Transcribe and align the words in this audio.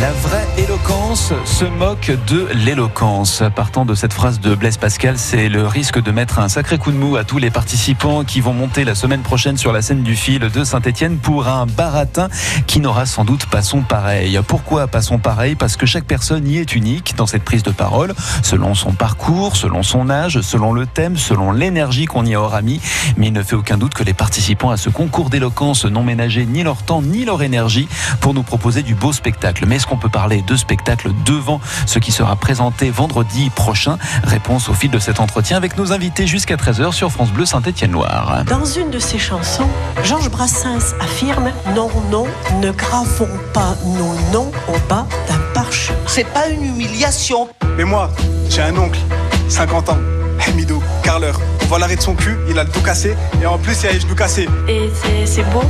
La 0.00 0.12
vraie 0.12 0.46
éloquence 0.58 1.32
se 1.44 1.64
moque 1.64 2.12
de 2.28 2.46
l'éloquence. 2.54 3.42
Partant 3.56 3.84
de 3.84 3.96
cette 3.96 4.12
phrase 4.12 4.38
de 4.38 4.54
Blaise 4.54 4.76
Pascal, 4.76 5.18
c'est 5.18 5.48
le 5.48 5.66
risque 5.66 6.00
de 6.00 6.12
mettre 6.12 6.38
un 6.38 6.48
sacré 6.48 6.78
coup 6.78 6.92
de 6.92 6.96
mou 6.96 7.16
à 7.16 7.24
tous 7.24 7.38
les 7.38 7.50
participants 7.50 8.22
qui 8.22 8.40
vont 8.40 8.52
monter 8.52 8.84
la 8.84 8.94
semaine 8.94 9.22
prochaine 9.22 9.56
sur 9.56 9.72
la 9.72 9.82
scène 9.82 10.04
du 10.04 10.14
fil 10.14 10.38
de 10.38 10.62
Saint-Etienne 10.62 11.16
pour 11.16 11.48
un 11.48 11.66
baratin 11.66 12.28
qui 12.68 12.78
n'aura 12.78 13.06
sans 13.06 13.24
doute 13.24 13.46
pas 13.46 13.60
son 13.60 13.80
pareil. 13.80 14.38
Pourquoi 14.46 14.86
pas 14.86 15.02
son 15.02 15.18
pareil? 15.18 15.56
Parce 15.56 15.76
que 15.76 15.84
chaque 15.84 16.04
personne 16.04 16.46
y 16.46 16.58
est 16.58 16.76
unique 16.76 17.16
dans 17.16 17.26
cette 17.26 17.42
prise 17.42 17.64
de 17.64 17.72
parole, 17.72 18.14
selon 18.44 18.76
son 18.76 18.92
parcours, 18.92 19.56
selon 19.56 19.82
son 19.82 20.10
âge, 20.10 20.42
selon 20.42 20.72
le 20.72 20.86
thème, 20.86 21.16
selon 21.16 21.50
l'énergie 21.50 22.04
qu'on 22.04 22.24
y 22.24 22.36
aura 22.36 22.62
mis. 22.62 22.80
Mais 23.16 23.28
il 23.28 23.32
ne 23.32 23.42
fait 23.42 23.56
aucun 23.56 23.78
doute 23.78 23.94
que 23.94 24.04
les 24.04 24.14
participants 24.14 24.70
à 24.70 24.76
ce 24.76 24.90
concours 24.90 25.28
d'éloquence 25.28 25.86
n'ont 25.86 26.04
ménagé 26.04 26.46
ni 26.46 26.62
leur 26.62 26.84
temps 26.84 27.02
ni 27.02 27.24
leur 27.24 27.42
énergie 27.42 27.88
pour 28.20 28.32
nous 28.32 28.44
proposer 28.44 28.84
du 28.84 28.94
beau 28.94 29.12
spectacle. 29.12 29.66
Qu'on 29.88 29.96
peut 29.96 30.08
parler 30.08 30.42
de 30.42 30.56
spectacle 30.56 31.10
devant 31.24 31.60
ce 31.86 31.98
qui 31.98 32.12
sera 32.12 32.36
présenté 32.36 32.90
vendredi 32.90 33.50
prochain 33.50 33.98
Réponse 34.24 34.68
au 34.68 34.74
fil 34.74 34.90
de 34.90 34.98
cet 34.98 35.20
entretien 35.20 35.56
avec 35.56 35.76
nos 35.76 35.92
invités 35.92 36.26
jusqu'à 36.26 36.56
13h 36.56 36.92
sur 36.92 37.10
France 37.10 37.30
Bleu 37.30 37.46
Saint-Étienne-Loire. 37.46 38.44
Dans 38.46 38.64
une 38.64 38.90
de 38.90 38.98
ses 38.98 39.18
chansons, 39.18 39.68
Georges 40.04 40.30
Brassens 40.30 40.94
affirme 41.00 41.50
Non, 41.74 41.90
non, 42.10 42.26
ne 42.60 42.70
gravons 42.70 43.28
pas 43.52 43.76
nos 43.84 44.14
noms 44.32 44.52
au 44.68 44.88
bas 44.88 45.06
d'un 45.28 45.40
parchemin. 45.54 45.98
C'est 46.06 46.28
pas 46.28 46.48
une 46.48 46.64
humiliation. 46.64 47.48
Mais 47.76 47.84
moi, 47.84 48.10
j'ai 48.50 48.62
un 48.62 48.76
oncle, 48.76 49.00
50 49.48 49.88
ans, 49.90 49.98
Hamido, 50.46 50.82
carleur. 51.02 51.40
On 51.62 51.66
voit 51.66 51.78
l'arrêt 51.78 51.96
de 51.96 52.00
son 52.00 52.14
cul, 52.14 52.36
il 52.48 52.58
a 52.58 52.64
le 52.64 52.70
dos 52.70 52.80
cassé 52.80 53.16
et 53.42 53.46
en 53.46 53.58
plus 53.58 53.82
il 53.82 53.88
a 53.88 53.92
les 53.92 54.00
genoux 54.00 54.14
cassés. 54.14 54.48
Et 54.68 54.90
c'est 55.26 55.42
beau 55.50 55.62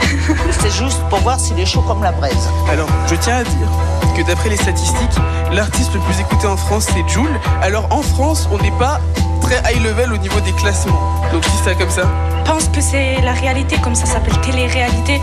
C'est 0.50 0.70
juste 0.70 1.00
pour 1.08 1.20
voir 1.20 1.38
s'il 1.38 1.58
est 1.58 1.66
chaud 1.66 1.82
comme 1.82 2.02
la 2.02 2.12
braise. 2.12 2.48
Alors, 2.70 2.88
je 3.08 3.14
tiens 3.16 3.38
à 3.38 3.44
dire 3.44 3.68
que 4.16 4.22
d'après 4.22 4.48
les 4.50 4.56
statistiques, 4.56 5.18
l'artiste 5.52 5.94
le 5.94 6.00
plus 6.00 6.20
écouté 6.20 6.46
en 6.46 6.56
France, 6.56 6.88
c'est 6.92 7.08
Joule. 7.08 7.38
Alors 7.62 7.86
en 7.90 8.02
France, 8.02 8.48
on 8.52 8.58
n'est 8.58 8.76
pas 8.78 9.00
très 9.40 9.58
high 9.70 9.82
level 9.82 10.12
au 10.12 10.18
niveau 10.18 10.40
des 10.40 10.52
classements. 10.52 11.22
Donc 11.32 11.44
si 11.44 11.56
ça 11.64 11.74
comme 11.74 11.90
ça. 11.90 12.02
Je 12.44 12.50
pense 12.50 12.68
que 12.68 12.80
c'est 12.80 13.20
la 13.22 13.32
réalité, 13.32 13.76
comme 13.82 13.94
ça 13.94 14.06
s'appelle 14.06 14.38
télé-réalité. 14.40 15.20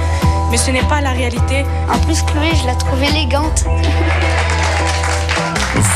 Mais 0.52 0.58
ce 0.58 0.72
n'est 0.72 0.84
pas 0.84 1.02
la 1.02 1.12
réalité. 1.12 1.66
En 1.92 2.00
plus, 2.00 2.24
Chloé, 2.24 2.52
je 2.60 2.66
la 2.66 2.76
trouve 2.76 3.02
élégante. 3.04 3.66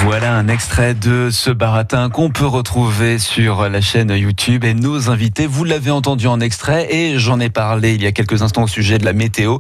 Voilà 0.02 0.36
un 0.36 0.48
extrait 0.48 0.94
de 0.94 1.30
ce 1.32 1.50
baratin 1.50 2.10
qu'on 2.10 2.30
peut 2.30 2.46
retrouver 2.46 3.20
sur 3.20 3.70
la 3.70 3.80
chaîne 3.80 4.10
YouTube 4.10 4.66
et 4.66 4.74
nos 4.74 5.10
invités, 5.10 5.48
vous 5.48 5.64
l'avez 5.64 5.92
entendu 5.92 6.28
en 6.28 6.40
extrait 6.40 6.94
et 6.94 7.20
j'en 7.20 7.40
ai 7.40 7.50
parlé 7.50 7.94
il 7.94 8.04
y 8.04 8.08
a 8.08 8.12
quelques 8.12 8.42
instants 8.42 8.64
au 8.64 8.68
sujet 8.68 8.98
de 8.98 9.06
la 9.06 9.14
météo. 9.14 9.60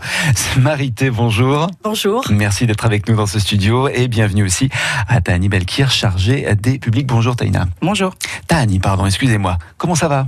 Marité, 0.57 1.09
bonjour. 1.09 1.67
Bonjour. 1.83 2.23
Merci 2.29 2.67
d'être 2.67 2.85
avec 2.85 3.07
nous 3.07 3.15
dans 3.15 3.25
ce 3.25 3.39
studio 3.39 3.87
et 3.87 4.07
bienvenue 4.07 4.43
aussi 4.43 4.69
à 5.07 5.21
Tani 5.21 5.47
Belkir, 5.47 5.91
chargée 5.91 6.45
des 6.55 6.77
publics. 6.77 7.07
Bonjour 7.07 7.35
Taïna. 7.35 7.67
Bonjour. 7.81 8.13
Tani, 8.47 8.79
pardon, 8.79 9.05
excusez-moi. 9.05 9.57
Comment 9.77 9.95
ça 9.95 10.07
va? 10.07 10.27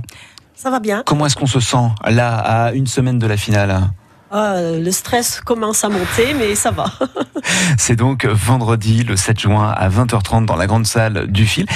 Ça 0.54 0.70
va 0.70 0.80
bien. 0.80 1.02
Comment 1.04 1.26
est-ce 1.26 1.36
qu'on 1.36 1.46
se 1.46 1.60
sent 1.60 1.90
là 2.08 2.36
à 2.36 2.72
une 2.72 2.86
semaine 2.86 3.18
de 3.18 3.26
la 3.26 3.36
finale? 3.36 3.90
Ah, 4.30 4.56
le 4.60 4.90
stress 4.90 5.40
commence 5.40 5.84
à 5.84 5.88
monter, 5.88 6.34
mais 6.34 6.56
ça 6.56 6.72
va. 6.72 6.92
C'est 7.78 7.94
donc 7.94 8.26
vendredi, 8.26 9.04
le 9.04 9.16
7 9.16 9.40
juin, 9.40 9.70
à 9.70 9.88
20h30 9.88 10.46
dans 10.46 10.56
la 10.56 10.66
grande 10.66 10.86
salle 10.86 11.26
du 11.28 11.46
fil. 11.46 11.66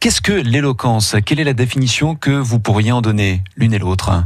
Qu'est-ce 0.00 0.20
que 0.20 0.32
l'éloquence? 0.32 1.14
Quelle 1.24 1.38
est 1.38 1.44
la 1.44 1.52
définition 1.52 2.16
que 2.16 2.32
vous 2.32 2.58
pourriez 2.58 2.90
en 2.90 3.00
donner 3.00 3.42
l'une 3.56 3.72
et 3.72 3.78
l'autre? 3.78 4.24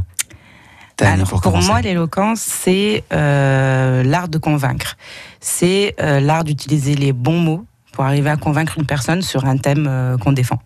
Alors, 1.01 1.27
pour, 1.27 1.57
moi, 1.57 1.81
l'éloquence, 1.81 2.39
c'est 2.39 3.03
euh, 3.11 4.01
l'art 4.03 4.29
de 4.29 4.37
convaincre. 4.37 4.95
C'est 5.41 5.93
euh, 5.99 6.19
l'art 6.19 6.43
d'utiliser 6.43 6.95
les 6.95 7.11
bons 7.11 7.39
mots 7.39 7.65
pour 7.91 8.05
arriver 8.05 8.29
à 8.29 8.37
convaincre 8.37 8.77
une 8.77 8.85
personne 8.85 9.21
sur 9.21 9.45
un 9.45 9.57
thème 9.57 9.87
euh, 9.87 10.17
qu'on 10.17 10.31
défend. 10.31 10.59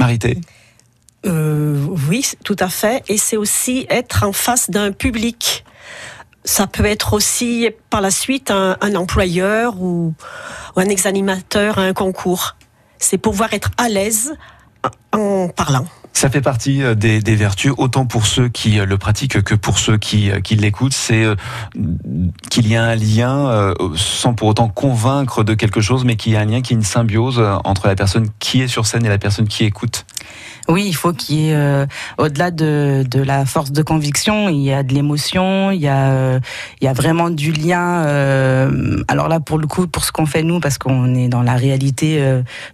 Marité? 0.00 0.40
Oui, 1.24 2.24
tout 2.42 2.56
à 2.58 2.68
fait. 2.68 3.04
Et 3.08 3.18
c'est 3.18 3.36
aussi 3.36 3.86
être 3.90 4.24
en 4.24 4.32
face 4.32 4.70
d'un 4.70 4.92
public 4.92 5.64
ça 6.44 6.66
peut 6.66 6.86
être 6.86 7.12
aussi 7.12 7.68
par 7.90 8.00
la 8.00 8.10
suite 8.10 8.50
un, 8.50 8.94
employeur 8.94 9.80
ou, 9.80 10.14
un 10.76 10.88
exanimateur 10.88 11.78
à 11.78 11.82
un 11.82 11.92
concours. 11.92 12.56
C'est 12.98 13.18
pouvoir 13.18 13.52
être 13.52 13.70
à 13.76 13.88
l'aise 13.88 14.34
en 15.12 15.48
parlant. 15.48 15.86
Ça 16.14 16.30
fait 16.30 16.40
partie 16.40 16.82
euh, 16.82 16.94
des, 16.96 17.20
vertus, 17.36 17.72
autant 17.76 18.06
pour 18.06 18.26
ceux 18.26 18.48
qui 18.48 18.80
euh, 18.80 18.86
le 18.86 18.98
pratiquent 18.98 19.40
que 19.42 19.54
pour 19.54 19.78
ceux 19.78 19.98
qui, 19.98 20.30
euh, 20.30 20.40
qui 20.40 20.56
l'écoutent. 20.56 20.92
C'est 20.92 21.24
qu'il 22.50 22.66
y 22.66 22.76
a 22.76 22.82
un 22.82 22.96
lien, 22.96 23.74
sans 23.94 24.34
pour 24.34 24.48
autant 24.48 24.68
convaincre 24.68 25.44
de 25.44 25.54
quelque 25.54 25.80
chose, 25.80 26.04
mais 26.04 26.16
qu'il 26.16 26.32
y 26.32 26.36
a 26.36 26.40
un 26.40 26.44
lien, 26.46 26.60
qui 26.60 26.72
est 26.72 26.76
une 26.76 26.82
symbiose 26.82 27.40
entre 27.64 27.86
la 27.86 27.94
personne 27.94 28.28
qui 28.40 28.62
est 28.62 28.68
sur 28.68 28.86
scène 28.86 29.04
et 29.06 29.08
la 29.08 29.18
personne 29.18 29.46
qui 29.46 29.64
écoute. 29.64 30.06
Oui, 30.70 30.84
il 30.86 30.92
faut 30.94 31.14
qu'il 31.14 31.36
y 31.36 31.48
ait, 31.48 31.54
euh, 31.54 31.86
au-delà 32.18 32.50
de, 32.50 33.02
de, 33.10 33.22
la 33.22 33.46
force 33.46 33.72
de 33.72 33.82
conviction, 33.82 34.50
il 34.50 34.60
y 34.60 34.70
a 34.70 34.82
de 34.82 34.92
l'émotion, 34.92 35.70
il 35.70 35.80
y 35.80 35.88
a, 35.88 36.10
euh, 36.10 36.40
il 36.82 36.84
y 36.84 36.88
a 36.88 36.92
vraiment 36.92 37.30
du 37.30 37.52
lien. 37.52 38.04
Euh, 38.04 39.02
alors 39.08 39.28
là, 39.28 39.40
pour 39.40 39.56
le 39.56 39.66
coup, 39.66 39.86
pour 39.86 40.04
ce 40.04 40.12
qu'on 40.12 40.26
fait 40.26 40.42
nous, 40.42 40.60
parce 40.60 40.76
qu'on 40.76 41.14
est 41.14 41.28
dans 41.28 41.42
la 41.42 41.54
réalité 41.54 42.20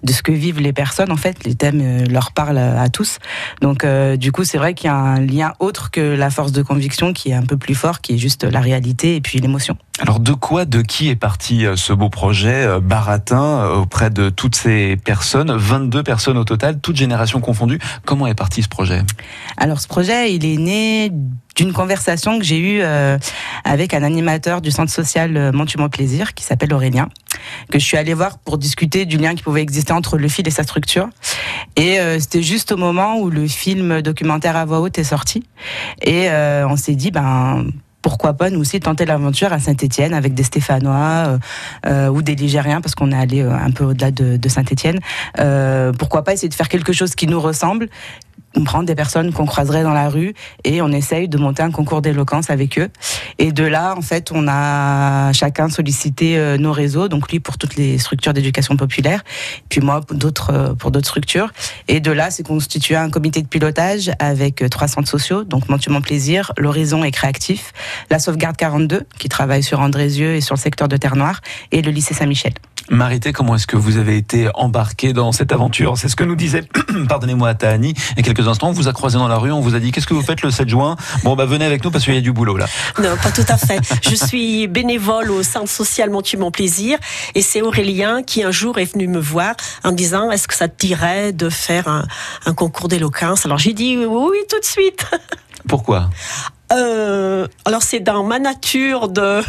de 0.03 0.12
ce 0.12 0.22
que 0.22 0.33
vivent 0.33 0.60
les 0.60 0.72
personnes, 0.72 1.12
en 1.12 1.16
fait, 1.16 1.44
les 1.44 1.54
thèmes 1.54 2.09
leur 2.10 2.33
parlent 2.33 2.59
à, 2.59 2.88
tous. 2.88 3.21
Donc, 3.60 3.87
du 3.87 4.33
coup, 4.33 4.43
c'est 4.43 4.59
vrai 4.59 4.75
qu'il 4.75 4.88
y 4.88 4.91
a 4.91 4.97
un 4.97 5.21
lien 5.21 5.53
autre 5.60 5.93
que 5.93 6.00
la 6.00 6.31
force 6.31 6.50
de 6.50 6.62
conviction 6.62 7.12
qui 7.12 7.31
est 7.31 7.34
un 7.34 7.43
peu 7.43 7.56
plus 7.56 7.77
fort, 7.77 8.00
qui 8.00 8.15
est 8.15 8.19
juste 8.19 8.43
la 8.43 8.60
réalité 8.60 9.15
et 9.15 9.21
puis 9.21 9.38
l'émotion. 9.38 9.77
Alors, 10.00 10.21
de 10.21 10.32
quoi, 10.32 10.65
de 10.65 10.82
qui 10.82 11.09
est 11.09 11.16
parti 11.16 11.65
ce 11.77 11.93
beau 11.93 12.09
projet 12.09 12.81
Baratin 12.81 13.69
auprès 13.71 14.10
de 14.10 14.28
toutes 14.28 14.56
ces 14.56 14.97
personnes, 14.97 15.55
22 15.56 16.03
personnes 16.03 16.37
au 16.37 16.44
total, 16.44 16.81
toutes 16.81 16.97
générations 16.97 17.41
confondues 17.41 17.78
Comment 18.04 18.27
est 18.27 18.34
parti 18.34 18.62
ce 18.62 18.69
projet? 18.69 19.03
Alors 19.56 19.81
ce 19.81 19.88
projet, 19.88 20.34
il 20.34 20.44
est 20.44 20.56
né 20.56 21.12
d'une 21.56 21.72
conversation 21.72 22.38
que 22.38 22.44
j'ai 22.44 22.59
eue 22.59 22.81
euh, 22.83 23.19
avec 23.65 23.94
un 23.94 24.03
animateur 24.03 24.60
du 24.60 24.71
centre 24.71 24.91
social 24.91 25.37
euh, 25.37 25.53
Montumont 25.53 25.88
Plaisir 25.88 26.34
qui 26.34 26.44
s'appelle 26.44 26.72
Aurélien, 26.72 27.09
que 27.71 27.78
je 27.78 27.84
suis 27.84 27.97
allée 27.97 28.15
voir 28.15 28.38
pour 28.38 28.59
discuter 28.59 29.06
du 29.06 29.19
lien 29.19 29.34
qui 29.34 29.43
pouvait 29.43 29.62
exister 29.62 29.93
entre 29.93 30.19
le 30.19 30.28
fil 30.28 30.47
et 30.49 30.50
sa 30.50 30.65
structure. 30.65 31.09
Et 31.77 32.00
euh, 32.00 32.19
c'était 32.19 32.43
juste 32.43 32.72
au 32.72 32.77
moment 32.77 33.19
où 33.19 33.31
le 33.31 33.47
film 33.47 34.03
documentaire 34.03 34.56
à 34.56 34.65
voix 34.65 34.81
haute 34.81 34.99
est 34.99 35.04
sorti. 35.04 35.44
Et 36.03 36.28
on 36.31 36.77
s'est 36.77 36.94
dit, 36.94 37.10
ben 37.10 37.66
pourquoi 38.04 38.34
pas 38.34 38.50
nous 38.50 38.60
aussi 38.60 38.81
tenter 38.81 39.06
l'aventure 39.06 39.50
à 39.54 39.59
Saint-Étienne 39.59 40.12
avec 40.12 40.34
des 40.34 40.42
Stéphanois 40.42 41.38
euh, 41.87 42.09
ou 42.09 42.20
des 42.20 42.34
Ligériens 42.34 42.82
parce 42.82 42.94
qu'on 42.94 43.10
est 43.12 43.16
allé 43.16 43.41
euh, 43.41 43.50
un 43.50 43.70
peu 43.70 43.84
au-delà 43.84 44.10
de, 44.10 44.37
de 44.37 44.48
Saint-Étienne. 44.50 45.00
Euh, 45.41 45.91
pourquoi 45.94 46.22
pas 46.22 46.34
essayer 46.34 46.50
de 46.50 46.54
faire 46.54 46.69
quelque 46.69 46.92
chose 46.92 47.15
qui 47.15 47.26
nous 47.26 47.41
ressemble, 47.41 47.88
prend 48.62 48.84
des 48.84 48.94
personnes 48.94 49.32
qu'on 49.32 49.47
croiserait 49.47 49.82
dans 49.82 49.92
la 49.92 50.09
rue 50.09 50.34
et 50.62 50.81
on 50.82 50.92
essaye 50.92 51.28
de 51.28 51.38
monter 51.38 51.62
un 51.62 51.72
concours 51.72 52.03
d'éloquence 52.03 52.50
avec 52.50 52.78
eux. 52.78 52.88
Et 53.38 53.50
de 53.50 53.65
là, 53.65 53.94
en 53.97 54.03
fait, 54.03 54.31
on 54.32 54.47
a 54.48 55.32
chacun 55.32 55.69
sollicité 55.69 56.38
euh, 56.38 56.56
nos 56.59 56.72
réseaux, 56.72 57.09
donc 57.09 57.31
lui 57.32 57.41
pour 57.41 57.59
toutes 57.59 57.75
les 57.76 57.98
structures 57.98 58.32
d'éducation 58.32 58.76
populaire, 58.76 59.25
puis 59.69 59.81
moi 59.81 60.00
pour 60.00 60.16
d'autres 60.16 60.53
euh, 60.53 60.75
pour 60.75 60.91
d'autres 60.91 61.09
structures. 61.09 61.53
Et 61.88 62.00
de 62.00 62.12
là, 62.12 62.31
c'est 62.31 62.47
constitué 62.47 62.94
un 62.97 63.10
comité 63.10 63.42
de 63.42 63.48
pilotage 63.48 64.10
avec 64.19 64.62
euh, 64.62 64.69
trois 64.69 64.88
centres 64.88 65.09
sociaux, 65.09 65.44
donc 65.44 65.69
Montument 65.69 66.00
Plaisir, 66.00 66.53
l'Horizon 66.59 67.03
et 67.03 67.10
Créatif, 67.10 67.72
la 68.10 68.19
Sauvegarde 68.19 68.56
42 68.56 69.06
qui 69.19 69.28
travaille 69.28 69.62
sur 69.62 69.81
Andrézieux 69.81 70.34
et 70.34 70.41
sur 70.41 70.54
le 70.54 70.60
secteur 70.60 70.88
de 70.88 70.97
Terre-Noire, 70.97 71.41
et 71.72 71.82
le 71.82 71.91
lycée 71.91 72.15
Saint-Michel. 72.15 72.53
Marité, 72.91 73.33
comment 73.33 73.55
est-ce 73.55 73.67
que 73.67 73.77
vous 73.77 73.97
avez 73.97 74.19
été 74.19 74.50
embarqué 74.55 75.15
dans 75.15 75.33
cette 75.33 75.53
aventure? 75.53 75.97
C'est 75.97 76.09
ce 76.09 76.17
que 76.17 76.25
nous 76.25 76.37
disait, 76.37 76.65
pardonnez-moi, 77.09 77.54
Tahani, 77.54 77.95
il 78.13 78.16
y 78.19 78.21
a 78.21 78.22
quelques 78.22 78.47
instants. 78.47 78.69
On 78.69 78.72
vous 78.72 78.89
a 78.89 78.92
croisé 78.92 79.16
dans 79.16 79.27
la 79.27 79.36
rue, 79.36 79.53
on 79.53 79.60
vous 79.60 79.75
a 79.75 79.81
dit 79.81 79.91
qu'est-ce 79.91 80.07
que 80.07 80.13
vous 80.13 80.22
faites 80.22 80.42
le 80.42 80.51
7 80.51 80.69
juin? 80.69 80.97
Bon, 81.22 81.34
bah 81.34 81.47
venez 81.47 81.65
avec 81.65 81.83
nous 81.83 81.91
parce 81.91 82.04
qu'il 82.04 82.15
y 82.15 82.19
a 82.19 82.21
du 82.21 82.33
boulot 82.33 82.59
là. 82.59 82.66
Non, 82.98 83.16
pas 83.22 83.31
tout 83.31 83.47
à 83.48 83.57
fait. 83.57 83.81
Je 84.03 84.15
suis 84.15 84.66
bénévole 84.66 85.31
au 85.31 85.42
Centre 85.42 85.71
social 85.71 86.10
Montu 86.10 86.36
Mon 86.36 86.51
Plaisir 86.51 86.98
et 87.34 87.41
c'est 87.41 87.63
Aurélien 87.63 88.22
qui 88.22 88.42
un 88.42 88.51
jour 88.51 88.78
est 88.78 88.92
venu 88.92 89.09
me 89.09 89.19
voir 89.19 89.54
en 89.83 89.92
disant 89.92 90.31
est-ce 90.31 90.47
que 90.47 90.54
ça 90.54 90.69
te 90.69 90.78
dirait 90.78 91.33
de 91.33 91.48
faire 91.48 91.89
un, 91.89 92.53
concours 92.54 92.89
d'éloquence? 92.89 93.47
Alors 93.47 93.59
j'ai 93.59 93.72
dit 93.72 93.97
oui, 93.97 94.39
tout 94.51 94.60
de 94.60 94.65
suite. 94.65 95.07
Pourquoi? 95.69 96.10
Euh, 96.72 97.47
Alors 97.65 97.83
c'est 97.83 98.01
dans 98.01 98.25
ma 98.25 98.39
nature 98.39 99.09
de 99.09 99.42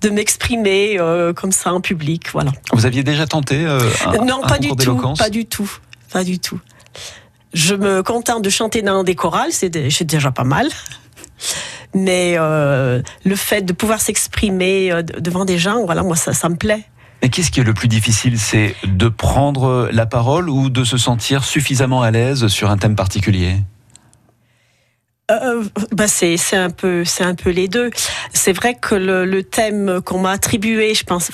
de 0.00 0.10
m'exprimer 0.10 0.98
euh, 0.98 1.32
comme 1.32 1.52
ça 1.52 1.72
en 1.72 1.80
public. 1.80 2.30
Voilà. 2.32 2.52
Vous 2.72 2.86
aviez 2.86 3.02
déjà 3.02 3.26
tenté 3.26 3.64
euh, 3.64 3.80
un, 4.06 4.24
Non, 4.24 4.40
pas 4.42 4.58
du 4.58 4.70
tout, 4.70 5.14
pas 5.16 5.30
du 5.30 5.46
tout, 5.46 5.70
pas 6.12 6.24
du 6.24 6.38
tout. 6.38 6.60
Je 7.52 7.74
me 7.74 8.02
contente 8.02 8.42
de 8.42 8.50
chanter 8.50 8.82
dans 8.82 9.02
des 9.02 9.14
chorales, 9.14 9.52
c'est 9.52 9.70
déjà 10.04 10.30
pas 10.30 10.44
mal. 10.44 10.68
Mais 11.94 12.34
euh, 12.38 13.02
le 13.24 13.36
fait 13.36 13.62
de 13.62 13.72
pouvoir 13.72 14.00
s'exprimer 14.00 15.02
devant 15.18 15.44
des 15.44 15.58
gens, 15.58 15.84
voilà, 15.84 16.02
moi 16.02 16.14
ça, 16.14 16.32
ça 16.32 16.48
me 16.48 16.56
plaît. 16.56 16.84
Mais 17.22 17.28
qu'est-ce 17.28 17.50
qui 17.50 17.60
est 17.60 17.64
le 17.64 17.74
plus 17.74 17.88
difficile? 17.88 18.38
C'est 18.38 18.74
de 18.84 19.08
prendre 19.08 19.90
la 19.92 20.06
parole 20.06 20.48
ou 20.48 20.70
de 20.70 20.84
se 20.84 20.96
sentir 20.96 21.44
suffisamment 21.44 22.02
à 22.02 22.10
l'aise 22.10 22.46
sur 22.46 22.70
un 22.70 22.78
thème 22.78 22.96
particulier? 22.96 23.56
Euh, 25.30 25.64
bah 25.92 26.08
c'est 26.08 26.36
un 26.54 26.70
peu 26.70 27.04
c'est 27.04 27.24
un 27.24 27.34
peu 27.34 27.50
les 27.50 27.68
deux. 27.68 27.90
C'est 28.32 28.52
vrai 28.52 28.74
que 28.74 28.94
le, 28.94 29.42
thème 29.42 30.00
qu'on 30.04 30.20
m'a 30.20 30.32
attribué, 30.32 30.94
je 30.94 31.04
pense, 31.04 31.30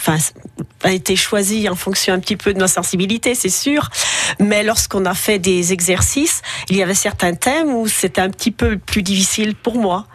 a 0.82 0.92
été 0.92 1.16
choisi 1.16 1.68
en 1.68 1.74
fonction 1.74 2.14
un 2.14 2.18
petit 2.18 2.36
peu 2.36 2.52
de 2.54 2.58
ma 2.58 2.68
sensibilité, 2.68 3.34
c'est 3.34 3.48
sûr. 3.48 3.88
Mais 4.40 4.62
lorsqu'on 4.62 5.04
a 5.04 5.14
fait 5.14 5.38
des 5.38 5.72
exercices, 5.72 6.42
il 6.68 6.76
y 6.76 6.82
avait 6.82 6.94
certains 6.94 7.34
thèmes 7.34 7.72
où 7.72 7.88
c'était 7.88 8.20
un 8.20 8.30
petit 8.30 8.50
peu 8.50 8.76
plus 8.76 9.02
difficile 9.02 9.54
pour 9.54 9.76
moi. 9.76 10.06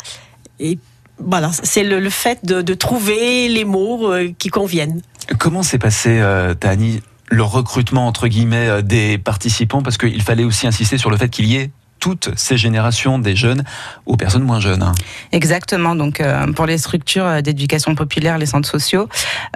Et 0.60 0.78
voilà, 1.18 1.52
c'est 1.64 1.84
le, 1.84 2.10
fait 2.10 2.46
de, 2.46 2.74
trouver 2.74 3.48
les 3.48 3.66
mots 3.66 4.12
euh, 4.12 4.32
qui 4.38 4.50
conviennent. 4.50 5.02
Comment 5.38 5.64
s'est 5.64 5.80
passé, 5.80 6.20
euh, 6.20 6.54
Tani, 6.54 7.02
le 7.30 7.44
recrutement 7.44 8.08
entre 8.08 8.28
guillemets 8.28 8.82
des 8.84 9.18
participants? 9.18 9.82
Parce 9.82 9.98
qu'il 9.98 10.22
fallait 10.22 10.44
aussi 10.44 10.68
insister 10.68 10.98
sur 10.98 11.10
le 11.10 11.18
fait 11.18 11.30
qu'il 11.30 11.46
y 11.46 11.58
ait 11.58 11.72
toutes 12.02 12.32
ces 12.36 12.58
générations, 12.58 13.20
des 13.20 13.36
jeunes 13.36 13.64
aux 14.06 14.18
personnes 14.18 14.44
moins 14.44 14.60
jeunes. 14.60 14.92
Exactement. 15.32 15.96
Donc, 15.96 16.20
euh, 16.20 16.52
pour 16.52 16.66
les 16.66 16.80
structures 16.80 17.26
euh, 17.26 17.42
d'éducation 17.42 17.96
populaire, 17.96 18.38
les 18.38 18.48
centres 18.48 18.68
sociaux, 18.68 19.08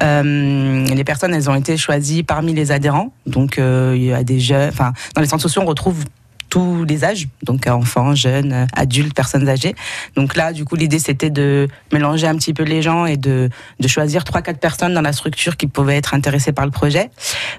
euh, 0.03 0.85
les 0.85 1.03
personnes, 1.03 1.33
elles 1.33 1.49
ont 1.49 1.55
été 1.55 1.75
choisies 1.75 2.23
parmi 2.23 2.53
les 2.53 2.71
adhérents. 2.71 3.11
Donc, 3.25 3.57
il 3.57 4.03
y 4.03 4.13
a 4.13 4.23
des 4.23 4.39
jeunes. 4.39 4.69
Enfin, 4.69 4.93
dans 5.15 5.21
les 5.21 5.27
centres 5.27 5.41
sociaux, 5.41 5.63
on 5.63 5.65
retrouve 5.65 6.05
tous 6.49 6.85
les 6.85 7.03
âges, 7.03 7.27
donc 7.43 7.67
enfants, 7.67 8.15
jeunes, 8.15 8.67
adultes, 8.73 9.13
personnes 9.13 9.49
âgées. 9.49 9.75
Donc 10.15 10.35
là, 10.35 10.53
du 10.53 10.63
coup, 10.63 10.75
l'idée 10.75 10.99
c'était 10.99 11.29
de 11.29 11.67
mélanger 11.91 12.27
un 12.27 12.35
petit 12.35 12.53
peu 12.53 12.63
les 12.63 12.81
gens 12.81 13.05
et 13.05 13.17
de, 13.17 13.49
choisir 13.87 14.23
trois 14.23 14.41
quatre 14.41 14.59
personnes 14.59 14.93
dans 14.93 15.01
la 15.01 15.11
structure 15.11 15.57
qui 15.57 15.67
pouvaient 15.67 15.97
être 15.97 16.13
intéressées 16.13 16.53
par 16.53 16.65
le 16.65 16.71
projet. 16.71 17.09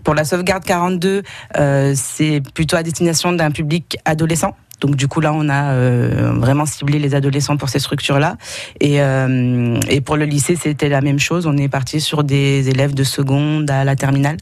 Pour 0.02 0.14
la 0.14 0.24
sauvegarde 0.24 0.64
42, 0.64 1.22
euh, 1.58 1.92
c'est 1.94 2.40
plutôt 2.54 2.76
à 2.76 2.82
destination 2.82 3.32
d'un 3.32 3.50
public 3.50 3.98
adolescent. 4.04 4.56
Donc 4.80 4.96
du 4.96 5.08
coup 5.08 5.20
là, 5.20 5.32
on 5.32 5.48
a 5.48 5.72
euh, 5.72 6.32
vraiment 6.36 6.66
ciblé 6.66 6.98
les 6.98 7.14
adolescents 7.14 7.56
pour 7.56 7.68
ces 7.68 7.78
structures-là. 7.78 8.36
Et, 8.80 9.00
euh, 9.00 9.78
et 9.88 10.00
pour 10.00 10.16
le 10.16 10.24
lycée, 10.24 10.56
c'était 10.60 10.88
la 10.88 11.00
même 11.00 11.18
chose. 11.18 11.46
On 11.46 11.56
est 11.56 11.68
parti 11.68 12.00
sur 12.00 12.24
des 12.24 12.68
élèves 12.68 12.94
de 12.94 13.04
seconde 13.04 13.70
à 13.70 13.84
la 13.84 13.96
terminale 13.96 14.36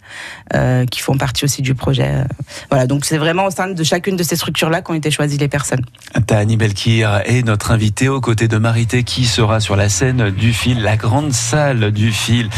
euh, 0.55 0.85
qui 0.87 1.01
font 1.01 1.17
partie 1.17 1.45
aussi 1.45 1.63
du 1.63 1.75
projet. 1.75 2.25
Voilà, 2.71 2.87
donc 2.87 3.05
c'est 3.05 3.19
vraiment 3.19 3.47
au 3.47 3.51
sein 3.51 3.69
de 3.69 3.85
chacune 3.85 4.17
de 4.17 4.23
ces 4.23 4.37
structures-là 4.37 4.83
qu'ont 4.83 4.95
été 4.95 5.11
choisies 5.11 5.39
les 5.39 5.49
personnes. 5.49 5.85
Tani 6.27 6.57
Belkir 6.57 7.23
est 7.27 7.45
notre 7.45 7.71
invitée 7.71 8.09
aux 8.09 8.21
côtés 8.21 8.49
de 8.49 8.59
Marité 8.59 9.05
qui 9.05 9.27
sera 9.27 9.61
sur 9.61 9.77
la 9.77 9.89
scène 9.89 10.31
du 10.31 10.53
fil, 10.53 10.83
la 10.83 10.97
grande 10.97 11.33
salle 11.33 11.93
du 11.93 12.11
fil. 12.13 12.49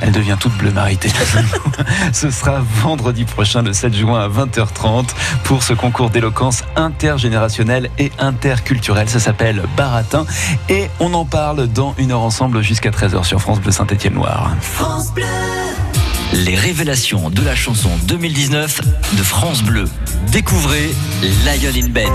Elle 0.00 0.12
devient 0.12 0.36
toute 0.38 0.56
bleue 0.58 0.70
Marité. 0.70 1.08
Ce 2.12 2.30
sera 2.30 2.62
vendredi 2.82 3.24
prochain, 3.24 3.62
le 3.62 3.72
7 3.72 3.94
juin 3.94 4.20
à 4.20 4.28
20h30 4.28 5.06
pour 5.44 5.62
ce 5.62 5.72
concours 5.72 6.10
d'éloquence 6.10 6.62
inter 6.76 7.15
intergénérationnel 7.16 7.90
et 7.98 8.12
interculturel. 8.18 9.08
Ça 9.08 9.18
s'appelle 9.18 9.62
Baratin 9.76 10.26
et 10.68 10.88
on 11.00 11.14
en 11.14 11.24
parle 11.24 11.66
dans 11.66 11.94
une 11.96 12.12
heure 12.12 12.20
ensemble 12.20 12.60
jusqu'à 12.60 12.90
13h 12.90 13.24
sur 13.24 13.40
France 13.40 13.58
Bleu 13.60 13.72
Saint-Étienne-Loire. 13.72 14.54
France 14.60 15.14
Bleu. 15.14 15.24
Les 16.34 16.56
révélations 16.56 17.30
de 17.30 17.42
la 17.42 17.54
chanson 17.54 17.88
2019 18.04 18.80
de 19.16 19.22
France 19.22 19.62
Bleu. 19.62 19.84
Découvrez 20.30 20.90
Lion 21.46 21.72
in 21.74 21.88
Bed. 21.88 22.12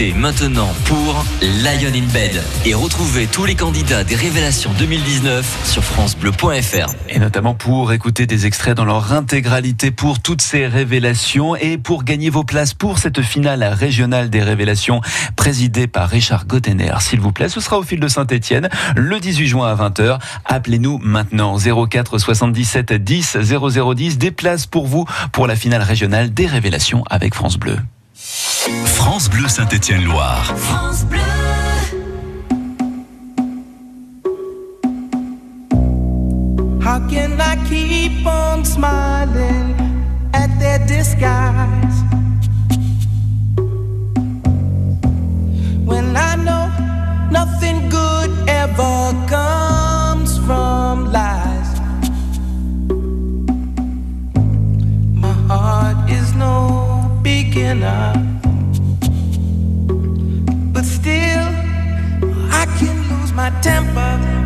Maintenant 0.00 0.72
pour 0.86 1.26
Lion 1.42 1.92
in 1.94 2.10
Bed 2.10 2.42
et 2.64 2.72
retrouvez 2.72 3.26
tous 3.26 3.44
les 3.44 3.54
candidats 3.54 4.02
des 4.02 4.14
révélations 4.14 4.70
2019 4.78 5.66
sur 5.66 5.84
francebleu.fr. 5.84 6.94
Et 7.10 7.18
notamment 7.18 7.52
pour 7.52 7.92
écouter 7.92 8.24
des 8.24 8.46
extraits 8.46 8.74
dans 8.74 8.86
leur 8.86 9.12
intégralité 9.12 9.90
pour 9.90 10.20
toutes 10.20 10.40
ces 10.40 10.66
révélations 10.66 11.54
et 11.54 11.76
pour 11.76 12.04
gagner 12.04 12.30
vos 12.30 12.44
places 12.44 12.72
pour 12.72 12.98
cette 12.98 13.20
finale 13.20 13.62
régionale 13.62 14.30
des 14.30 14.42
révélations 14.42 15.02
présidée 15.36 15.86
par 15.86 16.08
Richard 16.08 16.46
Gottener. 16.46 16.94
S'il 17.00 17.20
vous 17.20 17.32
plaît, 17.32 17.50
ce 17.50 17.60
sera 17.60 17.78
au 17.78 17.82
fil 17.82 18.00
de 18.00 18.08
Saint-Etienne 18.08 18.70
le 18.96 19.20
18 19.20 19.46
juin 19.48 19.68
à 19.68 19.74
20h. 19.74 20.18
Appelez-nous 20.46 20.96
maintenant 21.02 21.58
04 21.58 22.16
77 22.16 22.94
10 22.94 23.36
0010 23.36 24.16
des 24.16 24.30
places 24.30 24.64
pour 24.64 24.86
vous 24.86 25.04
pour 25.30 25.46
la 25.46 25.56
finale 25.56 25.82
régionale 25.82 26.32
des 26.32 26.46
révélations 26.46 27.04
avec 27.10 27.34
France 27.34 27.58
Bleu. 27.58 27.76
France 29.02 29.30
Bleu 29.30 29.48
Saint-Étienne-Loire. 29.48 30.54
France 30.56 31.04
Bleu. 31.06 31.18
How 36.82 37.00
can 37.08 37.40
I 37.40 37.56
keep 37.66 38.26
on 38.26 38.62
smiling 38.62 39.74
at 40.34 40.50
their 40.60 40.78
disguise? 40.86 41.96
When 45.86 46.14
I 46.14 46.36
know 46.36 46.68
nothing 47.30 47.88
good 47.88 48.30
ever 48.48 49.14
comes 49.26 50.36
from 50.46 51.10
lies? 51.10 51.70
My 55.14 55.32
heart 55.48 56.10
is 56.10 56.34
no 56.34 57.18
beginner. 57.22 58.29
Temper. 63.62 64.39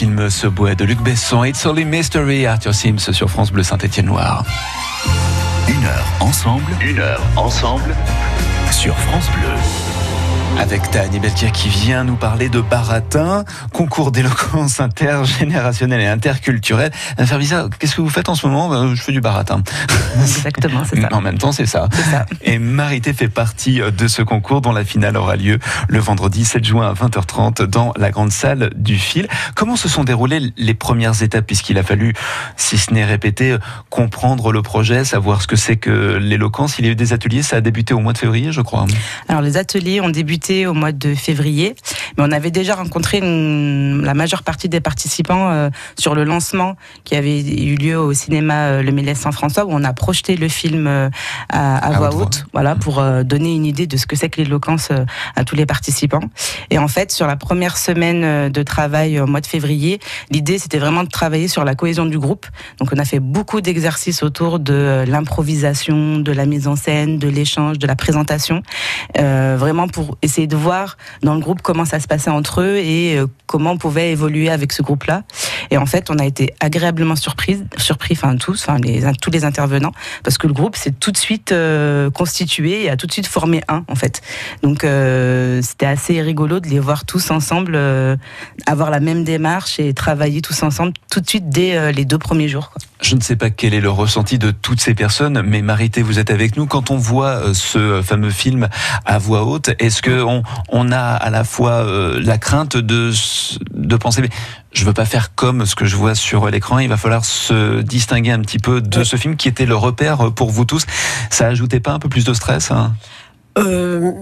Film 0.00 0.30
Subway 0.30 0.74
de 0.74 0.86
Luc 0.86 0.98
Besson, 1.02 1.44
It's 1.44 1.66
Only 1.66 1.84
Mystery, 1.84 2.46
Arthur 2.46 2.72
Sims 2.72 3.12
sur 3.12 3.28
France 3.28 3.52
Bleu 3.52 3.62
Saint-Étienne 3.62 4.06
Noir. 4.06 4.46
Une 5.68 5.84
heure 5.84 6.06
ensemble, 6.20 6.72
une 6.80 7.00
heure 7.00 7.20
ensemble 7.36 7.94
sur 8.72 8.96
France 8.96 9.26
Bleu. 9.36 9.99
Avec 10.58 10.90
Tani 10.90 11.18
Beltier 11.18 11.50
qui 11.52 11.68
vient 11.70 12.04
nous 12.04 12.16
parler 12.16 12.50
de 12.50 12.60
baratin, 12.60 13.44
concours 13.72 14.12
d'éloquence 14.12 14.78
intergénérationnelle 14.78 16.00
et 16.02 16.06
interculturelle. 16.06 16.90
Servisa, 17.24 17.68
qu'est-ce 17.78 17.96
que 17.96 18.02
vous 18.02 18.10
faites 18.10 18.28
en 18.28 18.34
ce 18.34 18.46
moment? 18.46 18.68
Ben, 18.68 18.94
Je 18.94 19.00
fais 19.00 19.12
du 19.12 19.22
baratin. 19.22 19.62
Exactement, 20.20 20.82
c'est 20.84 21.00
ça. 21.00 21.08
En 21.12 21.22
même 21.22 21.38
temps, 21.38 21.52
c'est 21.52 21.64
ça. 21.64 21.88
ça. 22.10 22.26
Et 22.42 22.58
Marité 22.58 23.14
fait 23.14 23.28
partie 23.28 23.80
de 23.80 24.06
ce 24.08 24.20
concours 24.20 24.60
dont 24.60 24.72
la 24.72 24.84
finale 24.84 25.16
aura 25.16 25.36
lieu 25.36 25.58
le 25.88 25.98
vendredi 25.98 26.44
7 26.44 26.62
juin 26.62 26.88
à 26.90 26.92
20h30 26.92 27.62
dans 27.62 27.94
la 27.96 28.10
grande 28.10 28.30
salle 28.32 28.70
du 28.76 28.98
fil. 28.98 29.28
Comment 29.54 29.76
se 29.76 29.88
sont 29.88 30.04
déroulées 30.04 30.52
les 30.58 30.74
premières 30.74 31.22
étapes 31.22 31.46
puisqu'il 31.46 31.78
a 31.78 31.82
fallu, 31.82 32.12
si 32.56 32.76
ce 32.76 32.92
n'est 32.92 33.06
répéter, 33.06 33.56
comprendre 33.88 34.52
le 34.52 34.60
projet, 34.60 35.04
savoir 35.06 35.40
ce 35.40 35.46
que 35.46 35.56
c'est 35.56 35.76
que 35.76 36.16
l'éloquence? 36.18 36.78
Il 36.78 36.84
y 36.84 36.88
a 36.88 36.92
eu 36.92 36.96
des 36.96 37.14
ateliers, 37.14 37.42
ça 37.42 37.56
a 37.56 37.60
débuté 37.62 37.94
au 37.94 38.00
mois 38.00 38.12
de 38.12 38.18
février, 38.18 38.52
je 38.52 38.60
crois. 38.60 38.84
Alors 39.28 39.40
les 39.40 39.56
ateliers 39.56 40.02
ont 40.02 40.10
débuté 40.10 40.39
au 40.48 40.72
mois 40.74 40.92
de 40.92 41.14
février, 41.14 41.74
mais 42.16 42.24
on 42.26 42.32
avait 42.32 42.50
déjà 42.50 42.74
rencontré 42.74 43.18
une- 43.18 44.02
la 44.04 44.14
majeure 44.14 44.42
partie 44.42 44.68
des 44.68 44.80
participants 44.80 45.50
euh, 45.50 45.68
sur 45.98 46.14
le 46.14 46.24
lancement 46.24 46.76
qui 47.04 47.14
avait 47.14 47.40
eu 47.40 47.74
lieu 47.76 47.98
au 47.98 48.12
cinéma 48.14 48.54
euh, 48.68 48.82
Le 48.82 48.90
Mélès 48.90 49.18
Saint-François 49.18 49.64
où 49.66 49.70
on 49.72 49.84
a 49.84 49.92
projeté 49.92 50.36
le 50.36 50.48
film 50.48 50.86
euh, 50.86 51.10
à, 51.50 51.76
à 51.76 51.94
À 51.94 51.98
voix 51.98 52.08
haute 52.14 52.36
voix. 52.36 52.46
voilà, 52.54 52.74
pour 52.74 52.98
euh, 53.00 53.22
donner 53.22 53.54
une 53.54 53.66
idée 53.66 53.86
de 53.86 53.96
ce 53.96 54.06
que 54.06 54.16
c'est 54.16 54.28
que 54.30 54.40
l'éloquence 54.40 54.88
à 55.36 55.44
tous 55.44 55.56
les 55.56 55.66
participants. 55.66 56.22
Et 56.70 56.78
en 56.78 56.88
fait, 56.88 57.12
sur 57.12 57.26
la 57.26 57.36
première 57.36 57.76
semaine 57.76 58.50
de 58.50 58.62
travail 58.62 59.20
au 59.20 59.26
mois 59.26 59.40
de 59.42 59.46
février, 59.46 60.00
l'idée 60.30 60.58
c'était 60.58 60.78
vraiment 60.78 61.04
de 61.04 61.08
travailler 61.10 61.48
sur 61.48 61.64
la 61.64 61.74
cohésion 61.74 62.06
du 62.06 62.18
groupe. 62.18 62.46
Donc 62.78 62.88
on 62.94 62.98
a 62.98 63.04
fait 63.04 63.20
beaucoup 63.20 63.60
d'exercices 63.60 64.22
autour 64.22 64.58
de 64.58 65.04
l'improvisation, 65.06 66.18
de 66.18 66.32
la 66.32 66.46
mise 66.46 66.66
en 66.66 66.76
scène, 66.76 67.18
de 67.18 67.28
l'échange, 67.28 67.78
de 67.78 67.86
la 67.86 67.96
présentation, 67.96 68.62
euh, 69.18 69.56
vraiment 69.58 69.88
pour 69.88 70.16
essayer 70.30 70.46
de 70.46 70.56
voir 70.56 70.96
dans 71.22 71.34
le 71.34 71.40
groupe 71.40 71.60
comment 71.60 71.84
ça 71.84 71.98
se 71.98 72.06
passait 72.06 72.30
entre 72.30 72.60
eux 72.60 72.76
et 72.76 73.18
euh, 73.18 73.26
comment 73.46 73.72
on 73.72 73.78
pouvait 73.78 74.12
évoluer 74.12 74.48
avec 74.48 74.72
ce 74.72 74.80
groupe-là. 74.80 75.24
Et 75.72 75.76
en 75.76 75.86
fait, 75.86 76.08
on 76.08 76.18
a 76.18 76.24
été 76.24 76.54
agréablement 76.60 77.16
surpris, 77.16 77.64
surpris, 77.76 78.14
enfin 78.16 78.36
tous, 78.36 78.64
enfin 78.66 78.78
les, 78.78 79.02
tous 79.20 79.30
les 79.32 79.44
intervenants, 79.44 79.92
parce 80.22 80.38
que 80.38 80.46
le 80.46 80.52
groupe 80.52 80.76
s'est 80.76 80.92
tout 80.92 81.10
de 81.10 81.16
suite 81.16 81.50
euh, 81.50 82.10
constitué 82.10 82.84
et 82.84 82.90
a 82.90 82.96
tout 82.96 83.08
de 83.08 83.12
suite 83.12 83.26
formé 83.26 83.62
un, 83.66 83.84
en 83.88 83.96
fait. 83.96 84.22
Donc 84.62 84.84
euh, 84.84 85.60
c'était 85.62 85.86
assez 85.86 86.22
rigolo 86.22 86.60
de 86.60 86.68
les 86.68 86.78
voir 86.78 87.04
tous 87.04 87.32
ensemble, 87.32 87.76
avoir 88.66 88.90
la 88.90 89.00
même 89.00 89.24
démarche 89.24 89.80
et 89.80 89.92
travailler 89.94 90.42
tous 90.42 90.62
ensemble 90.62 90.92
tout 91.10 91.20
de 91.20 91.28
suite 91.28 91.48
dès 91.48 91.92
les 91.92 92.04
deux 92.04 92.18
premiers 92.18 92.48
jours. 92.48 92.72
Je 93.00 93.16
ne 93.16 93.20
sais 93.20 93.36
pas 93.36 93.48
quel 93.48 93.72
est 93.72 93.80
le 93.80 93.90
ressenti 93.90 94.38
de 94.38 94.50
toutes 94.50 94.80
ces 94.80 94.94
personnes, 94.94 95.42
mais 95.42 95.62
Marité, 95.62 96.02
vous 96.02 96.18
êtes 96.18 96.30
avec 96.30 96.56
nous. 96.56 96.66
Quand 96.66 96.90
on 96.90 96.98
voit 96.98 97.54
ce 97.54 98.02
fameux 98.02 98.30
film 98.30 98.68
à 99.06 99.18
voix 99.18 99.44
haute, 99.44 99.70
est-ce 99.78 100.02
que 100.02 100.19
on, 100.20 100.42
on 100.68 100.92
a 100.92 100.98
à 100.98 101.30
la 101.30 101.44
fois 101.44 101.84
euh, 101.84 102.20
la 102.22 102.38
crainte 102.38 102.76
de, 102.76 103.12
de 103.72 103.96
penser, 103.96 104.22
mais 104.22 104.30
je 104.72 104.84
veux 104.84 104.92
pas 104.92 105.04
faire 105.04 105.34
comme 105.34 105.66
ce 105.66 105.74
que 105.74 105.84
je 105.84 105.96
vois 105.96 106.14
sur 106.14 106.48
l'écran, 106.48 106.78
il 106.78 106.88
va 106.88 106.96
falloir 106.96 107.24
se 107.24 107.80
distinguer 107.80 108.30
un 108.30 108.40
petit 108.40 108.58
peu 108.58 108.80
de 108.80 109.04
ce 109.04 109.16
film 109.16 109.36
qui 109.36 109.48
était 109.48 109.66
le 109.66 109.76
repère 109.76 110.32
pour 110.32 110.50
vous 110.50 110.64
tous. 110.64 110.84
Ça 111.30 111.46
ajoutait 111.46 111.80
pas 111.80 111.92
un 111.92 111.98
peu 111.98 112.08
plus 112.08 112.24
de 112.24 112.34
stress 112.34 112.70
hein? 112.70 112.94
Euh, 113.58 114.12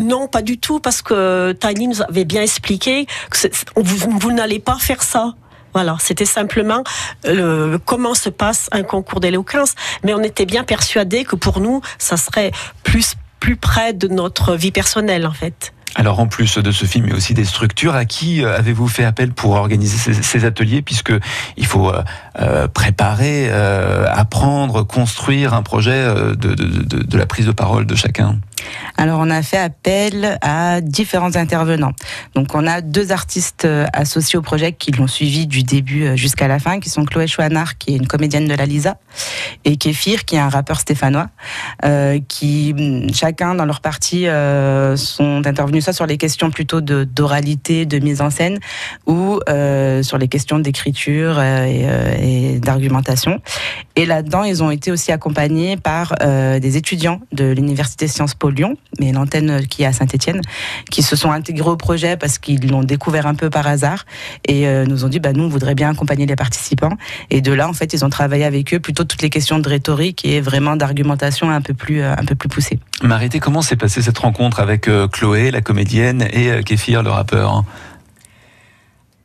non, 0.00 0.28
pas 0.28 0.42
du 0.42 0.58
tout, 0.58 0.80
parce 0.80 1.02
que 1.02 1.52
Tiny 1.52 1.88
nous 1.88 2.02
avait 2.02 2.24
bien 2.24 2.42
expliqué 2.42 3.06
que 3.30 3.48
vous, 3.76 4.18
vous 4.18 4.32
n'allez 4.32 4.58
pas 4.58 4.76
faire 4.78 5.02
ça. 5.02 5.32
Voilà, 5.72 5.96
c'était 6.00 6.26
simplement 6.26 6.84
euh, 7.24 7.78
comment 7.86 8.12
se 8.14 8.28
passe 8.28 8.68
un 8.72 8.82
concours 8.82 9.20
d'éloquence, 9.20 9.74
mais 10.04 10.12
on 10.12 10.22
était 10.22 10.44
bien 10.44 10.64
persuadé 10.64 11.24
que 11.24 11.36
pour 11.36 11.60
nous, 11.60 11.80
ça 11.96 12.18
serait 12.18 12.52
plus 12.82 13.14
plus 13.42 13.56
près 13.56 13.92
de 13.92 14.06
notre 14.06 14.54
vie 14.54 14.70
personnelle 14.70 15.26
en 15.26 15.32
fait. 15.32 15.72
Alors 15.96 16.20
en 16.20 16.28
plus 16.28 16.58
de 16.58 16.70
ce 16.70 16.86
film, 16.86 17.10
a 17.10 17.16
aussi 17.16 17.34
des 17.34 17.44
structures. 17.44 17.96
À 17.96 18.04
qui 18.04 18.44
euh, 18.44 18.56
avez-vous 18.56 18.86
fait 18.86 19.02
appel 19.02 19.32
pour 19.32 19.56
organiser 19.56 20.12
ces, 20.12 20.44
ateliers 20.44 20.80
Puisque 20.80 21.12
il 21.56 21.66
faut 21.66 21.90
euh, 21.90 22.04
euh, 22.38 22.68
préparer, 22.68 23.50
apprendre, 23.50 24.84
construire 24.86 25.54
un 25.54 25.62
projet 25.62 26.06
de, 26.36 26.54
de 26.54 27.18
la 27.18 27.26
prise 27.26 27.46
de 27.46 27.52
parole 27.52 27.84
de 27.84 27.96
chacun? 27.96 28.38
Alors, 28.96 29.18
on 29.20 29.30
a 29.30 29.42
fait 29.42 29.58
appel 29.58 30.38
à 30.42 30.80
différents 30.80 31.34
intervenants. 31.36 31.92
Donc, 32.34 32.54
on 32.54 32.66
a 32.66 32.80
deux 32.80 33.10
artistes 33.10 33.64
euh, 33.64 33.86
associés 33.92 34.38
au 34.38 34.42
projet 34.42 34.72
qui 34.72 34.92
l'ont 34.92 35.06
suivi 35.06 35.46
du 35.46 35.62
début 35.62 36.04
euh, 36.04 36.16
jusqu'à 36.16 36.46
la 36.46 36.58
fin, 36.58 36.78
qui 36.78 36.88
sont 36.88 37.04
Chloé 37.04 37.26
Chouanard, 37.26 37.78
qui 37.78 37.94
est 37.94 37.96
une 37.96 38.06
comédienne 38.06 38.46
de 38.46 38.54
la 38.54 38.64
Lisa, 38.64 38.98
et 39.64 39.76
Kéfir, 39.76 40.24
qui 40.24 40.36
est 40.36 40.38
un 40.38 40.48
rappeur 40.48 40.78
stéphanois, 40.78 41.30
euh, 41.84 42.20
qui, 42.28 42.74
mm, 42.74 43.12
chacun 43.12 43.54
dans 43.54 43.64
leur 43.64 43.80
partie, 43.80 44.26
sont 44.96 45.42
intervenus 45.46 45.84
soit 45.84 45.92
sur 45.92 46.06
les 46.06 46.16
questions 46.16 46.50
plutôt 46.50 46.80
d'oralité, 46.80 47.86
de, 47.86 47.98
mise 47.98 48.20
en 48.20 48.30
scène, 48.30 48.58
ou 49.06 49.40
sur 50.02 50.18
les 50.18 50.28
questions 50.28 50.58
d'écriture 50.58 51.40
et, 51.40 51.86
et 52.20 52.60
d'argumentation. 52.60 53.40
Et 53.96 54.06
là-dedans, 54.06 54.44
ils 54.44 54.62
ont 54.62 54.70
été 54.70 54.90
aussi 54.90 55.12
accompagnés 55.12 55.76
par 55.76 56.14
des 56.20 56.76
étudiants 56.76 57.20
de 57.32 57.50
l'université 57.50 58.06
Sciences 58.06 58.34
Po 58.34 58.50
Lyon, 58.52 58.76
mais 59.00 59.12
l'antenne 59.12 59.66
qui 59.66 59.82
est 59.82 59.86
à 59.86 59.92
Saint-Etienne, 59.92 60.40
qui 60.90 61.02
se 61.02 61.16
sont 61.16 61.30
intégrés 61.30 61.70
au 61.70 61.76
projet 61.76 62.16
parce 62.16 62.38
qu'ils 62.38 62.70
l'ont 62.70 62.82
découvert 62.82 63.26
un 63.26 63.34
peu 63.34 63.50
par 63.50 63.66
hasard. 63.66 64.04
Et 64.46 64.66
euh, 64.66 64.84
nous 64.86 65.04
ont 65.04 65.08
dit 65.08 65.20
bah 65.20 65.32
nous 65.32 65.44
on 65.44 65.48
voudrait 65.48 65.74
bien 65.74 65.90
accompagner 65.90 66.26
les 66.26 66.36
participants. 66.36 66.96
Et 67.30 67.40
de 67.40 67.52
là 67.52 67.68
en 67.68 67.72
fait 67.72 67.92
ils 67.92 68.04
ont 68.04 68.10
travaillé 68.10 68.44
avec 68.44 68.74
eux 68.74 68.80
plutôt 68.80 69.04
toutes 69.04 69.22
les 69.22 69.30
questions 69.30 69.58
de 69.58 69.68
rhétorique 69.68 70.24
et 70.24 70.40
vraiment 70.40 70.76
d'argumentation 70.76 71.50
un 71.50 71.60
peu 71.60 71.74
plus 71.74 72.02
euh, 72.02 72.12
un 72.12 72.24
peu 72.24 72.34
plus 72.34 72.48
poussées. 72.48 72.78
Marité, 73.02 73.40
comment 73.40 73.62
s'est 73.62 73.76
passée 73.76 74.02
cette 74.02 74.18
rencontre 74.18 74.60
avec 74.60 74.88
euh, 74.88 75.08
Chloé, 75.08 75.50
la 75.50 75.60
comédienne, 75.60 76.26
et 76.32 76.62
Kéfir, 76.64 77.02
le 77.02 77.10
rappeur 77.10 77.64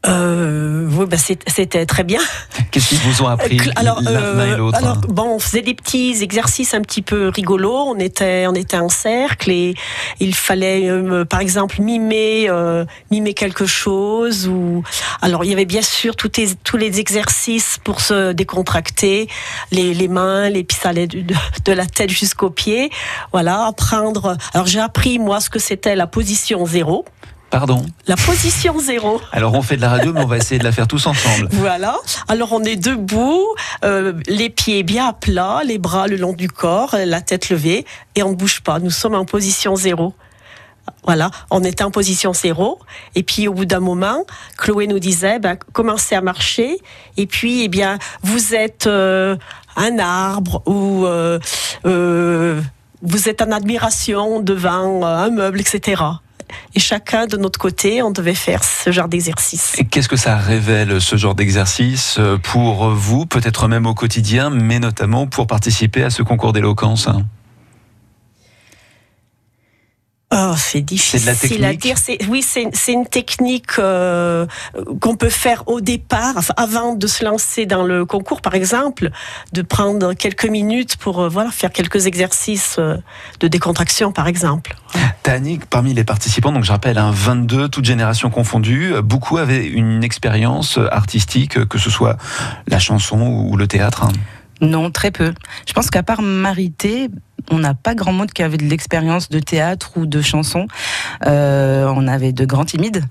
Euh, 0.08 0.88
oui, 0.92 1.06
bah, 1.06 1.18
c'était 1.18 1.86
très 1.86 2.04
bien. 2.04 2.20
Qu'est-ce 2.72 2.90
qu'ils 2.90 3.00
vous 3.00 3.22
ont 3.24 3.28
appris 3.28 3.60
Euh, 3.60 3.72
alors, 3.76 4.02
euh, 4.08 4.54
et 4.54 4.58
l'autre 4.58 4.78
alors, 4.78 4.98
bon, 4.98 5.36
on 5.36 5.40
faisait 5.40 5.62
des 5.62 5.74
petits 5.74 6.18
exercices 6.22 6.74
un 6.74 6.82
petit 6.82 7.02
peu 7.02 7.30
rigolos. 7.30 7.88
On 7.88 8.00
était, 8.00 8.46
on 8.48 8.54
était 8.54 8.78
en 8.78 8.90
cercle 8.90 9.52
et 9.52 9.76
il 10.20 10.34
fallait, 10.34 10.90
euh, 10.90 11.26
par 11.26 11.40
exemple, 11.40 11.82
mimer, 11.82 12.48
euh, 12.50 12.86
mimer 13.12 13.34
quelque 13.34 13.66
chose. 13.66 14.48
Ou 14.48 14.84
alors, 15.22 15.44
il 15.44 15.50
y 15.50 15.54
avait 15.54 15.66
bien 15.66 15.82
sûr 15.82 16.16
tous 16.16 16.32
les, 16.38 16.56
tous 16.64 16.78
les 16.78 17.00
exercices 17.00 17.78
pour 17.84 18.02
se 18.02 18.32
décontracter, 18.32 19.28
les, 19.72 19.94
les 19.94 20.08
mains, 20.08 20.50
les 20.50 20.64
pistolets 20.64 21.08
de, 21.08 21.22
de, 21.22 21.36
de 21.66 21.72
la 21.74 21.86
tête 21.86 22.10
jusqu'aux 22.10 22.50
pieds. 22.50 22.90
Voilà, 23.32 23.66
apprendre. 23.66 24.38
Alors, 24.54 24.68
j'ai 24.68 24.80
appris 24.80 25.20
moi 25.20 25.40
ce 25.42 25.50
que 25.50 25.60
c'était 25.60 25.96
la 25.96 26.08
position 26.08 26.66
zéro. 26.66 27.06
Pardon 27.50 27.86
La 28.08 28.16
position 28.18 28.78
zéro. 28.78 29.22
Alors 29.32 29.54
on 29.54 29.62
fait 29.62 29.78
de 29.78 29.82
la 29.82 29.90
radio, 29.90 30.12
mais 30.12 30.22
on 30.22 30.28
va 30.28 30.38
essayer 30.38 30.60
de 30.60 30.64
la 30.64 30.72
faire 30.72 30.88
tous 30.88 31.06
ensemble. 31.08 31.48
Voilà. 31.58 31.98
Alors 32.28 32.52
on 32.52 32.64
est 32.64 32.76
debout, 32.76 33.46
euh, 33.84 34.14
les 34.28 34.50
pieds 34.50 34.84
bien 34.84 35.08
à 35.08 35.14
plat, 35.14 35.62
les 35.66 35.78
bras 35.78 36.08
le 36.08 36.18
long 36.18 36.34
du 36.34 36.50
corps, 36.50 36.96
la 37.06 37.22
tête 37.22 37.50
levée, 37.50 37.86
et 38.16 38.24
on 38.24 38.32
ne 38.32 38.36
bouge 38.36 38.62
pas. 38.62 38.80
Nous 38.80 38.92
sommes 38.92 39.16
en 39.16 39.26
position 39.26 39.76
zéro. 39.76 40.14
Voilà, 41.04 41.32
on 41.52 41.64
était 41.64 41.84
en 41.84 41.92
position 41.92 42.34
zéro. 42.34 42.80
Et 43.16 43.24
puis 43.24 43.48
au 43.48 43.54
bout 43.54 43.66
d'un 43.66 43.80
moment, 43.80 44.26
Chloé 44.58 44.88
nous 44.88 45.00
disait, 45.00 45.40
ben, 45.40 45.58
commencez 45.74 46.16
à 46.16 46.22
marcher. 46.22 46.78
Et 47.16 47.28
puis, 47.28 47.64
eh 47.64 47.68
bien, 47.68 47.98
vous 48.24 48.56
êtes 48.56 48.88
euh, 48.88 49.36
un 49.76 50.00
arbre 50.00 50.62
ou 50.66 51.06
euh, 51.06 51.40
vous 53.02 53.30
êtes 53.30 53.42
en 53.42 53.52
admiration 53.52 54.42
devant 54.42 55.06
un 55.06 55.30
meuble, 55.30 55.62
etc. 55.62 56.04
Et 56.76 56.80
chacun 56.80 57.28
de 57.28 57.38
notre 57.38 57.60
côté, 57.60 58.02
on 58.02 58.12
devait 58.12 58.36
faire 58.36 58.64
ce 58.64 58.92
genre 58.92 59.08
d'exercice. 59.08 59.74
Et 59.78 59.86
qu'est-ce 59.86 60.10
que 60.10 60.16
ça 60.16 60.38
révèle, 60.38 61.02
ce 61.02 61.16
genre 61.16 61.36
d'exercice, 61.36 62.18
euh, 62.20 62.38
pour 62.38 62.90
vous, 62.90 63.26
peut-être 63.26 63.68
même 63.68 63.86
au 63.86 63.94
quotidien, 63.94 64.50
mais 64.50 64.80
notamment 64.80 65.28
pour 65.28 65.48
participer 65.48 66.04
à 66.04 66.10
ce 66.10 66.24
concours 66.24 66.54
d'éloquence 66.54 67.08
hein? 67.08 67.26
Oh, 70.30 70.54
c'est 70.58 70.82
difficile 70.82 71.22
C'est 71.22 71.56
de 71.58 71.62
la 71.62 71.70
à 71.70 71.74
dire. 71.74 71.98
C'est- 71.98 72.18
Oui, 72.28 72.42
c'est 72.42 72.68
c'est 72.74 72.92
une 72.92 73.06
technique 73.08 73.80
euh, 73.80 74.46
qu'on 75.00 75.16
peut 75.16 75.30
faire 75.30 75.64
au 75.68 75.80
départ, 75.80 76.34
enfin, 76.36 76.54
avant 76.58 76.96
de 76.96 77.08
se 77.08 77.24
lancer 77.24 77.66
dans 77.66 77.84
le 77.86 78.04
concours, 78.06 78.42
par 78.42 78.54
exemple, 78.54 79.10
de 79.54 79.62
prendre 79.62 80.14
quelques 80.14 80.46
minutes 80.50 80.98
pour 80.98 81.22
euh, 81.22 81.30
voilà 81.30 81.50
faire 81.50 81.72
quelques 81.72 82.08
exercices 82.08 82.76
euh, 82.78 82.98
de 83.40 83.48
décontraction, 83.48 84.12
par 84.12 84.28
exemple. 84.28 84.76
Tannick, 85.24 85.66
parmi 85.66 85.94
les 85.94 86.04
participants, 86.04 86.52
donc 86.52 86.66
je 86.66 86.72
rappelle, 86.74 86.98
un 86.98 87.12
22, 87.12 87.70
toutes 87.70 87.86
générations 87.86 88.30
confondues, 88.30 88.96
beaucoup 89.02 89.38
avaient 89.38 89.66
une 89.66 90.04
expérience 90.04 90.78
artistique, 90.92 91.66
que 91.68 91.78
ce 91.78 91.90
soit 91.90 92.18
la 92.68 92.80
chanson 92.80 93.22
ou 93.22 93.56
le 93.56 93.68
théâtre. 93.68 94.04
hein. 94.04 94.12
Non, 94.62 94.90
très 94.92 95.12
peu. 95.12 95.34
Je 95.68 95.74
pense 95.74 95.90
qu'à 95.90 96.04
part 96.04 96.22
Marité, 96.22 97.10
on 97.50 97.60
n'a 97.60 97.74
pas 97.74 97.96
grand 97.96 98.12
monde 98.12 98.32
qui 98.32 98.44
avait 98.44 98.58
de 98.58 98.66
l'expérience 98.66 99.30
de 99.30 99.40
théâtre 99.40 99.92
ou 99.96 100.06
de 100.06 100.22
chanson. 100.22 100.68
Euh, 101.26 101.92
on 101.96 102.08
avait 102.08 102.34
de 102.34 102.44
grands 102.44 102.66
timides, 102.66 103.04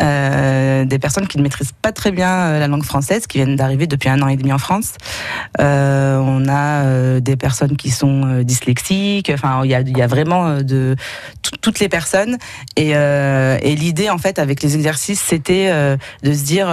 euh, 0.00 0.84
des 0.84 0.98
personnes 0.98 1.28
qui 1.28 1.38
ne 1.38 1.42
maîtrisent 1.42 1.74
pas 1.82 1.92
très 1.92 2.10
bien 2.10 2.30
euh, 2.30 2.58
la 2.58 2.66
langue 2.66 2.82
française, 2.82 3.26
qui 3.26 3.38
viennent 3.38 3.56
d'arriver 3.56 3.86
depuis 3.86 4.08
un 4.08 4.20
an 4.22 4.28
et 4.28 4.36
demi 4.36 4.52
en 4.52 4.58
France. 4.58 4.94
Euh, 5.60 6.16
on 6.18 6.48
a 6.48 6.84
euh, 6.84 7.20
des 7.20 7.36
personnes 7.36 7.76
qui 7.76 7.90
sont 7.90 8.24
euh, 8.26 8.42
dyslexiques. 8.42 9.30
Enfin, 9.32 9.60
il 9.64 9.70
y 9.70 10.02
a, 10.02 10.06
vraiment 10.06 10.62
de 10.62 10.96
tout- 11.42 11.56
toutes 11.60 11.78
les 11.78 11.88
personnes. 11.88 12.38
Et, 12.76 12.90
et 12.90 13.76
l'idée, 13.76 14.10
en 14.10 14.18
fait, 14.18 14.38
avec 14.38 14.62
les 14.62 14.74
exercices, 14.76 15.20
c'était 15.20 15.70
de 16.22 16.32
se 16.32 16.44
dire 16.44 16.68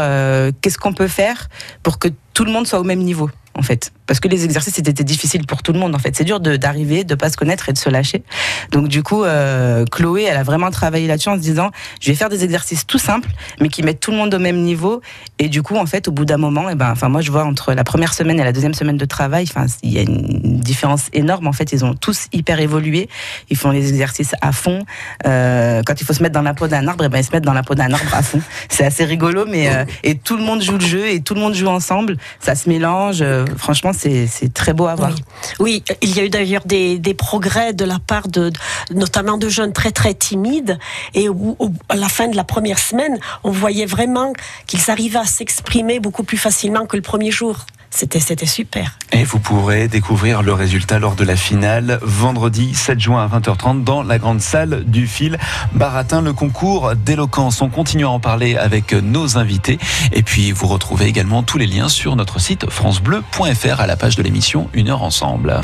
qu'est-ce 0.62 0.78
qu'on 0.78 0.94
peut 0.94 1.08
faire 1.08 1.50
pour 1.82 2.00
que 2.00 2.08
tout 2.34 2.46
le 2.46 2.52
monde 2.52 2.68
soit 2.68 2.80
au 2.80 2.84
même 2.84 3.00
niveau 3.00 3.30
en 3.56 3.62
fait. 3.62 3.92
Parce 4.08 4.20
que 4.20 4.28
les 4.28 4.46
exercices 4.46 4.78
étaient 4.80 5.04
difficiles 5.04 5.46
pour 5.46 5.64
tout 5.64 5.74
le 5.74 5.80
monde, 5.80 5.96
en 5.96 6.00
fait. 6.00 6.16
C'est 6.16 6.24
dur 6.24 6.40
d'arriver, 6.40 7.04
de, 7.04 7.16
pas 7.16 7.30
se 7.30 7.38
connaître 7.38 7.70
et 7.70 7.74
de 7.74 7.78
se 7.78 7.90
lâcher. 7.90 8.24
Donc, 8.72 8.88
du 8.88 9.04
coup, 9.04 9.24
euh, 9.24 9.86
Chloé, 9.86 10.24
elle 10.24 10.38
a 10.38 10.44
vraiment 10.44 10.72
travaillé 10.72 11.08
là-dessus 11.08 11.30
en 11.30 11.36
se 11.36 11.42
disant, 11.42 11.72
je 12.02 12.10
vais 12.10 12.16
faire 12.16 12.30
des 12.30 12.44
exercices 12.44 12.86
tout 12.86 12.98
simples, 12.98 13.30
mais 13.62 13.70
qui 13.70 13.84
mettent 13.84 14.00
tout 14.00 14.12
le 14.12 14.18
monde 14.18 14.34
au 14.34 14.40
même 14.40 14.62
niveau. 14.62 15.02
Et 15.40 15.50
du 15.50 15.62
coup, 15.62 15.76
en 15.78 15.86
fait, 15.86 16.08
au 16.08 16.12
bout 16.12 16.26
d'un 16.26 16.38
moment, 16.38 16.70
et 16.70 16.76
ben, 16.76 16.92
enfin, 16.92 17.10
moi, 17.10 17.22
je 17.22 17.32
vois 17.32 17.46
entre 17.46 17.74
la 17.74 17.84
première 17.84 18.14
semaine 18.14 18.40
et 18.40 18.44
la 18.44 18.52
deuxième 18.52 18.74
semaine 18.74 18.98
de 18.98 19.06
travail, 19.06 19.46
enfin, 19.48 19.68
il 19.84 19.94
y 19.94 20.00
a 20.00 20.02
une 20.02 20.60
différence 20.60 21.08
énorme. 21.14 21.48
En 21.48 21.54
fait, 21.54 21.72
ils 21.72 21.86
ont 21.86 21.94
tous 21.94 22.28
hyper 22.34 22.60
évolué. 22.60 23.10
Ils 23.50 23.58
font 23.58 23.72
les 23.72 23.90
exercices 23.90 24.34
à 24.42 24.52
fond. 24.52 24.84
Euh, 25.26 25.82
quand 25.86 26.02
il 26.02 26.06
faut 26.06 26.14
se 26.14 26.24
mettre 26.24 26.34
dans 26.34 26.42
la 26.42 26.54
peau 26.54 26.68
d'un 26.68 26.88
arbre, 26.88 27.06
et 27.06 27.10
ben, 27.10 27.20
ils 27.20 27.24
se 27.24 27.32
mettent 27.32 27.46
dans 27.46 27.54
la 27.54 27.64
peau 27.64 27.76
d'un 27.76 27.92
arbre 27.92 28.14
à 28.14 28.24
fond. 28.24 28.42
C'est 28.70 28.86
assez 28.86 29.06
rigolo, 29.06 29.46
mais 29.48 29.74
euh, 29.74 29.86
et 30.04 30.18
tout 30.18 30.38
le 30.38 30.44
monde 30.44 30.62
joue 30.62 30.78
le 30.78 30.86
jeu 30.86 31.08
et 31.08 31.22
tout 31.22 31.36
le 31.36 31.40
monde 31.40 31.54
joue 31.54 31.68
ensemble. 31.68 32.18
Ça 32.40 32.56
se 32.56 32.68
mélange. 32.68 33.24
Euh, 33.44 33.56
franchement, 33.58 33.92
c'est 33.94 34.54
très 34.54 34.74
beau 34.74 34.88
à 34.88 34.96
voir. 34.96 35.12
Oui, 35.60 35.84
il 36.02 36.16
y 36.16 36.20
a 36.20 36.24
eu 36.24 36.30
d'ailleurs 36.30 36.64
des, 36.66 36.98
des 37.00 37.14
progrès 37.14 37.74
de 37.74 37.86
la 37.86 38.00
part 38.00 38.28
de, 38.28 38.52
notamment 38.94 39.38
de 39.38 39.50
jeunes 39.50 39.74
très 39.74 39.92
très 39.92 40.14
timides. 40.14 40.78
Et 41.14 41.30
au- 41.30 41.58
à 41.90 41.96
la 41.96 42.10
fin 42.10 42.28
de 42.28 42.36
la 42.36 42.44
première 42.44 42.80
semaine, 42.80 43.18
on 43.44 43.52
voyait 43.52 43.86
vraiment 43.86 44.34
qu'ils 44.68 44.90
arrivaient 44.90 45.20
à 45.20 45.26
s'exprimer 45.26 46.00
beaucoup 46.00 46.24
plus 46.24 46.38
facilement 46.38 46.86
que 46.86 46.96
le 46.96 47.02
premier 47.02 47.32
jour. 47.32 47.66
C'était 47.96 48.20
c'était 48.20 48.48
super. 48.48 48.98
Et 49.12 49.24
vous 49.24 49.38
pourrez 49.38 49.88
découvrir 49.88 50.42
le 50.42 50.52
résultat 50.52 50.98
lors 50.98 51.14
de 51.14 51.24
la 51.24 51.36
finale 51.36 52.00
vendredi 52.02 52.74
7 52.74 53.00
juin 53.00 53.24
à 53.24 53.40
20h30 53.40 53.84
dans 53.84 54.02
la 54.02 54.18
grande 54.18 54.42
salle 54.42 54.84
du 54.86 55.06
fil 55.06 55.38
Baratin, 55.74 56.22
le 56.22 56.34
concours 56.34 56.96
d'éloquence. 56.96 57.62
On 57.62 57.70
continue 57.70 58.06
à 58.06 58.10
en 58.10 58.20
parler 58.20 58.58
avec 58.58 58.94
nos 58.94 59.38
invités. 59.38 59.78
Et 60.12 60.24
puis 60.24 60.52
vous 60.52 60.66
retrouvez 60.66 61.06
également 61.06 61.44
tous 61.44 61.60
les 61.60 61.68
liens 61.68 61.88
sur 61.88 62.16
notre 62.16 62.40
site 62.40 62.68
francebleu.fr 62.68 63.80
à 63.80 63.86
la 63.86 63.96
page 63.96 64.16
de 64.16 64.24
l'émission 64.24 64.70
Une 64.74 64.90
heure 64.90 65.04
ensemble. 65.04 65.62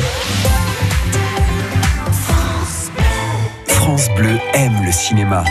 France 3.65 4.07
Bleu 4.15 4.37
aime 4.53 4.85
le 4.85 4.91
cinéma. 4.91 5.43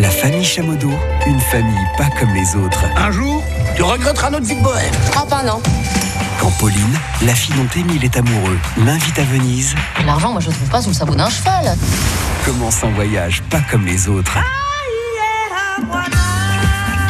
La 0.00 0.10
famille 0.10 0.44
Chamodo, 0.44 0.92
une 1.26 1.40
famille 1.40 1.86
pas 1.96 2.08
comme 2.20 2.32
les 2.32 2.54
autres. 2.54 2.84
Un 2.96 3.10
jour, 3.10 3.42
tu 3.74 3.82
regretteras 3.82 4.30
notre 4.30 4.46
vie 4.46 4.54
de 4.54 4.62
bohème. 4.62 4.94
Ah 5.16 5.24
bah 5.28 5.42
non. 5.44 5.60
Quand 6.38 6.52
Pauline, 6.60 6.96
la 7.22 7.34
fille 7.34 7.54
dont 7.56 7.66
Émile 7.80 8.04
est 8.04 8.16
amoureux, 8.16 8.58
l'invite 8.76 9.18
à 9.18 9.24
Venise, 9.24 9.74
L'argent, 10.06 10.30
moi 10.30 10.40
je 10.40 10.50
le 10.50 10.54
trouve 10.54 10.68
pas 10.68 10.80
sous 10.82 10.90
le 10.90 10.94
sabot 10.94 11.16
d'un 11.16 11.28
cheval. 11.28 11.76
commence 12.44 12.84
un 12.84 12.90
voyage 12.90 13.42
pas 13.50 13.60
comme 13.72 13.86
les 13.86 14.08
autres. 14.08 14.38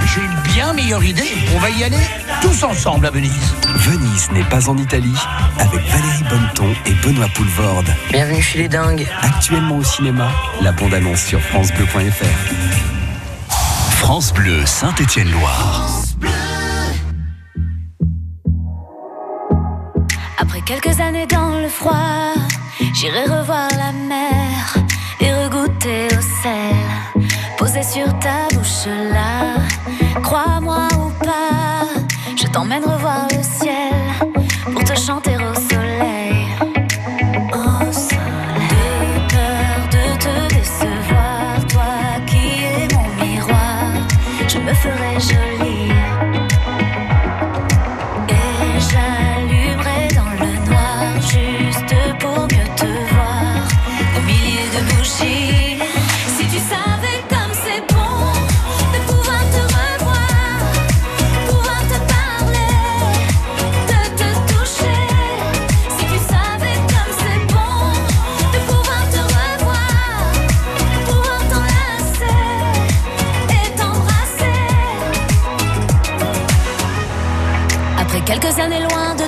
J'ai 0.07 0.21
une 0.23 0.53
bien 0.55 0.73
meilleure 0.73 1.05
idée. 1.05 1.29
On 1.55 1.59
va 1.59 1.69
y 1.69 1.85
aller 1.85 1.99
tous 2.41 2.63
ensemble 2.65 3.07
à 3.07 3.11
Venise. 3.11 3.55
Venise 3.77 4.31
n'est 4.33 4.45
pas 4.45 4.69
en 4.69 4.77
Italie, 4.77 5.15
avec 5.59 5.81
Valérie 5.87 6.25
Bonneton 6.29 6.75
et 6.87 6.93
Benoît 7.05 7.29
Poulvorde. 7.35 7.89
Bienvenue 8.11 8.43
chez 8.43 8.59
les 8.59 8.69
dingues. 8.69 9.07
Actuellement 9.23 9.79
au 9.79 9.85
cinéma, 9.85 10.31
la 10.61 10.73
bande-annonce 10.73 11.23
sur 11.23 11.41
francebleu.fr. 11.41 12.25
France 13.97 14.33
Bleu 14.33 14.65
Saint-Étienne-Loire. 14.65 15.91
Après 20.39 20.61
quelques 20.63 21.01
années 21.01 21.27
dans 21.27 21.61
le 21.61 21.69
froid, 21.69 22.35
j'irai 22.95 23.25
revoir 23.25 23.69
la 23.77 23.93
mer 23.93 24.77
et 25.21 25.33
regoûter 25.33 26.07
au 26.07 26.43
sel. 26.43 26.77
Posé 27.57 27.83
sur 27.83 28.07
ta 28.21 28.48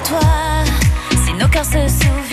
toi, 0.05 0.65
si 1.25 1.33
nos 1.35 1.49
cœurs 1.49 1.65
se 1.65 1.89
souviennent 1.89 2.30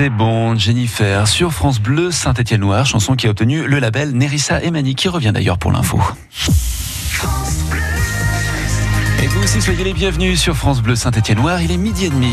c'est 0.00 0.10
bon, 0.10 0.56
Jennifer, 0.56 1.26
sur 1.26 1.52
France 1.52 1.80
Bleu 1.80 2.12
Saint-Étienne-Noir, 2.12 2.86
chanson 2.86 3.16
qui 3.16 3.26
a 3.26 3.30
obtenu 3.30 3.66
le 3.66 3.80
label 3.80 4.12
Nerissa 4.12 4.62
Emani, 4.62 4.94
qui 4.94 5.08
revient 5.08 5.32
d'ailleurs 5.34 5.58
pour 5.58 5.72
l'info. 5.72 6.00
Et 9.20 9.26
vous 9.26 9.42
aussi, 9.42 9.60
soyez 9.60 9.82
les 9.82 9.92
bienvenus 9.92 10.40
sur 10.40 10.56
France 10.56 10.82
Bleu 10.82 10.94
Saint-Étienne-Noir, 10.94 11.62
il 11.62 11.72
est 11.72 11.76
midi 11.76 12.04
et 12.04 12.10
demi. 12.10 12.32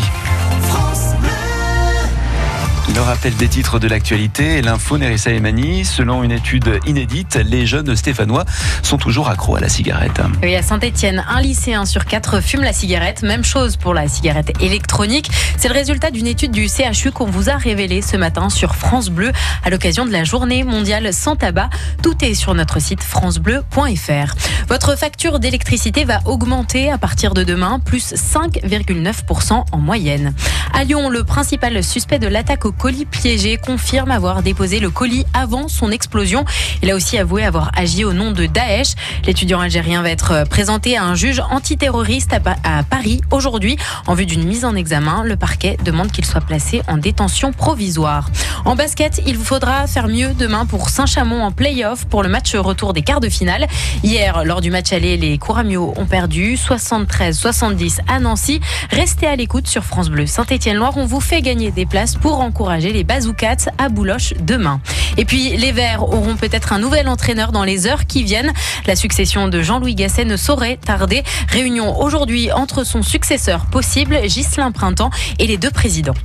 Le 2.95 3.01
rappel 3.01 3.35
des 3.35 3.49
titres 3.49 3.77
de 3.77 3.89
l'actualité 3.89 4.61
l'info 4.61 4.97
Nerissa 4.97 5.29
Emani. 5.29 5.83
Selon 5.83 6.23
une 6.23 6.31
étude 6.31 6.79
inédite, 6.87 7.35
les 7.45 7.65
jeunes 7.65 7.93
stéphanois 7.93 8.45
sont 8.83 8.97
toujours 8.97 9.27
accros 9.27 9.57
à 9.57 9.59
la 9.59 9.67
cigarette. 9.67 10.21
Oui, 10.41 10.55
à 10.55 10.61
Saint-Etienne, 10.61 11.25
un 11.27 11.41
lycéen 11.41 11.83
sur 11.83 12.05
quatre 12.05 12.39
fume 12.39 12.61
la 12.61 12.71
cigarette. 12.71 13.21
Même 13.21 13.43
chose 13.43 13.75
pour 13.75 13.93
la 13.93 14.07
cigarette 14.07 14.53
électronique. 14.61 15.29
C'est 15.57 15.67
le 15.67 15.73
résultat 15.73 16.09
d'une 16.09 16.25
étude 16.25 16.51
du 16.51 16.69
CHU 16.69 17.11
qu'on 17.11 17.25
vous 17.25 17.49
a 17.49 17.57
révélée 17.57 18.01
ce 18.01 18.15
matin 18.15 18.49
sur 18.49 18.75
France 18.75 19.09
Bleu 19.09 19.33
à 19.65 19.69
l'occasion 19.69 20.05
de 20.05 20.11
la 20.13 20.23
journée 20.23 20.63
mondiale 20.63 21.13
sans 21.13 21.35
tabac. 21.35 21.69
Tout 22.01 22.23
est 22.23 22.33
sur 22.33 22.53
notre 22.53 22.79
site 22.79 23.03
francebleu.fr. 23.03 24.35
Votre 24.69 24.97
facture 24.97 25.39
d'électricité 25.39 26.05
va 26.05 26.21
augmenter 26.23 26.89
à 26.89 26.97
partir 26.97 27.33
de 27.33 27.43
demain, 27.43 27.81
plus 27.83 28.13
5,9% 28.13 29.65
en 29.69 29.77
moyenne. 29.79 30.33
À 30.73 30.85
Lyon, 30.85 31.09
le 31.09 31.25
principal 31.25 31.83
suspect 31.83 32.19
de 32.19 32.27
l'attaque 32.27 32.65
au 32.65 32.71
colis 32.85 33.05
piégé 33.05 33.57
confirme 33.57 34.11
avoir 34.11 34.43
déposé 34.43 34.79
le 34.79 34.91
colis 34.91 35.25
avant 35.33 35.67
son 35.67 35.89
explosion. 35.89 36.45
Il 36.83 36.91
a 36.91 36.95
aussi 36.95 37.17
avoué 37.17 37.43
avoir 37.43 37.71
agi 37.75 38.05
au 38.05 38.13
nom 38.13 38.29
de 38.29 38.45
Daesh. 38.45 38.89
L'étudiant 39.25 39.59
algérien 39.59 40.03
va 40.03 40.11
être 40.11 40.43
présenté 40.51 40.95
à 40.95 41.03
un 41.03 41.15
juge 41.15 41.41
antiterroriste 41.49 42.31
à, 42.33 42.39
Pa- 42.39 42.57
à 42.63 42.83
Paris 42.83 43.21
aujourd'hui 43.31 43.75
en 44.05 44.13
vue 44.13 44.27
d'une 44.27 44.43
mise 44.43 44.65
en 44.65 44.75
examen. 44.75 45.23
Le 45.23 45.35
parquet 45.35 45.77
demande 45.83 46.11
qu'il 46.11 46.25
soit 46.25 46.41
placé 46.41 46.83
en 46.87 46.97
détention 46.97 47.53
provisoire. 47.53 48.29
En 48.65 48.75
basket, 48.75 49.19
il 49.25 49.35
vous 49.35 49.43
faudra 49.45 49.87
faire 49.87 50.07
mieux 50.07 50.35
demain 50.35 50.67
pour 50.67 50.89
Saint-Chamond 50.89 51.41
en 51.41 51.51
play-off 51.51 52.05
pour 52.05 52.21
le 52.21 52.29
match 52.29 52.53
retour 52.53 52.93
des 52.93 53.01
quarts 53.01 53.19
de 53.19 53.29
finale. 53.29 53.65
Hier, 54.03 54.45
lors 54.45 54.61
du 54.61 54.69
match 54.69 54.93
aller, 54.93 55.17
les 55.17 55.39
Couramio 55.39 55.91
ont 55.97 56.05
perdu 56.05 56.53
73-70 56.53 58.01
à 58.07 58.19
Nancy. 58.19 58.61
Restez 58.91 59.25
à 59.25 59.35
l'écoute 59.35 59.67
sur 59.67 59.83
France 59.83 60.09
Bleu 60.09 60.27
Saint-Étienne-Loire. 60.27 60.93
On 60.97 61.07
vous 61.07 61.19
fait 61.19 61.41
gagner 61.41 61.71
des 61.71 61.87
places 61.87 62.13
pour 62.13 62.41
encourager 62.41 62.74
les 62.79 63.03
Bazoukats 63.03 63.71
à 63.77 63.89
Bouloche 63.89 64.33
demain. 64.39 64.79
Et 65.17 65.25
puis, 65.25 65.55
les 65.57 65.71
Verts 65.71 66.03
auront 66.03 66.35
peut-être 66.35 66.73
un 66.73 66.79
nouvel 66.79 67.07
entraîneur 67.07 67.51
dans 67.51 67.63
les 67.63 67.87
heures 67.87 68.05
qui 68.05 68.23
viennent. 68.23 68.51
La 68.85 68.95
succession 68.95 69.47
de 69.47 69.61
Jean-Louis 69.61 69.95
Gasset 69.95 70.25
ne 70.25 70.37
saurait 70.37 70.77
tarder. 70.77 71.23
Réunion 71.49 71.99
aujourd'hui 72.01 72.51
entre 72.51 72.83
son 72.83 73.01
successeur 73.01 73.65
possible, 73.65 74.17
Ghislain 74.23 74.71
Printemps, 74.71 75.11
et 75.39 75.47
les 75.47 75.57
deux 75.57 75.71
présidents. 75.71 76.15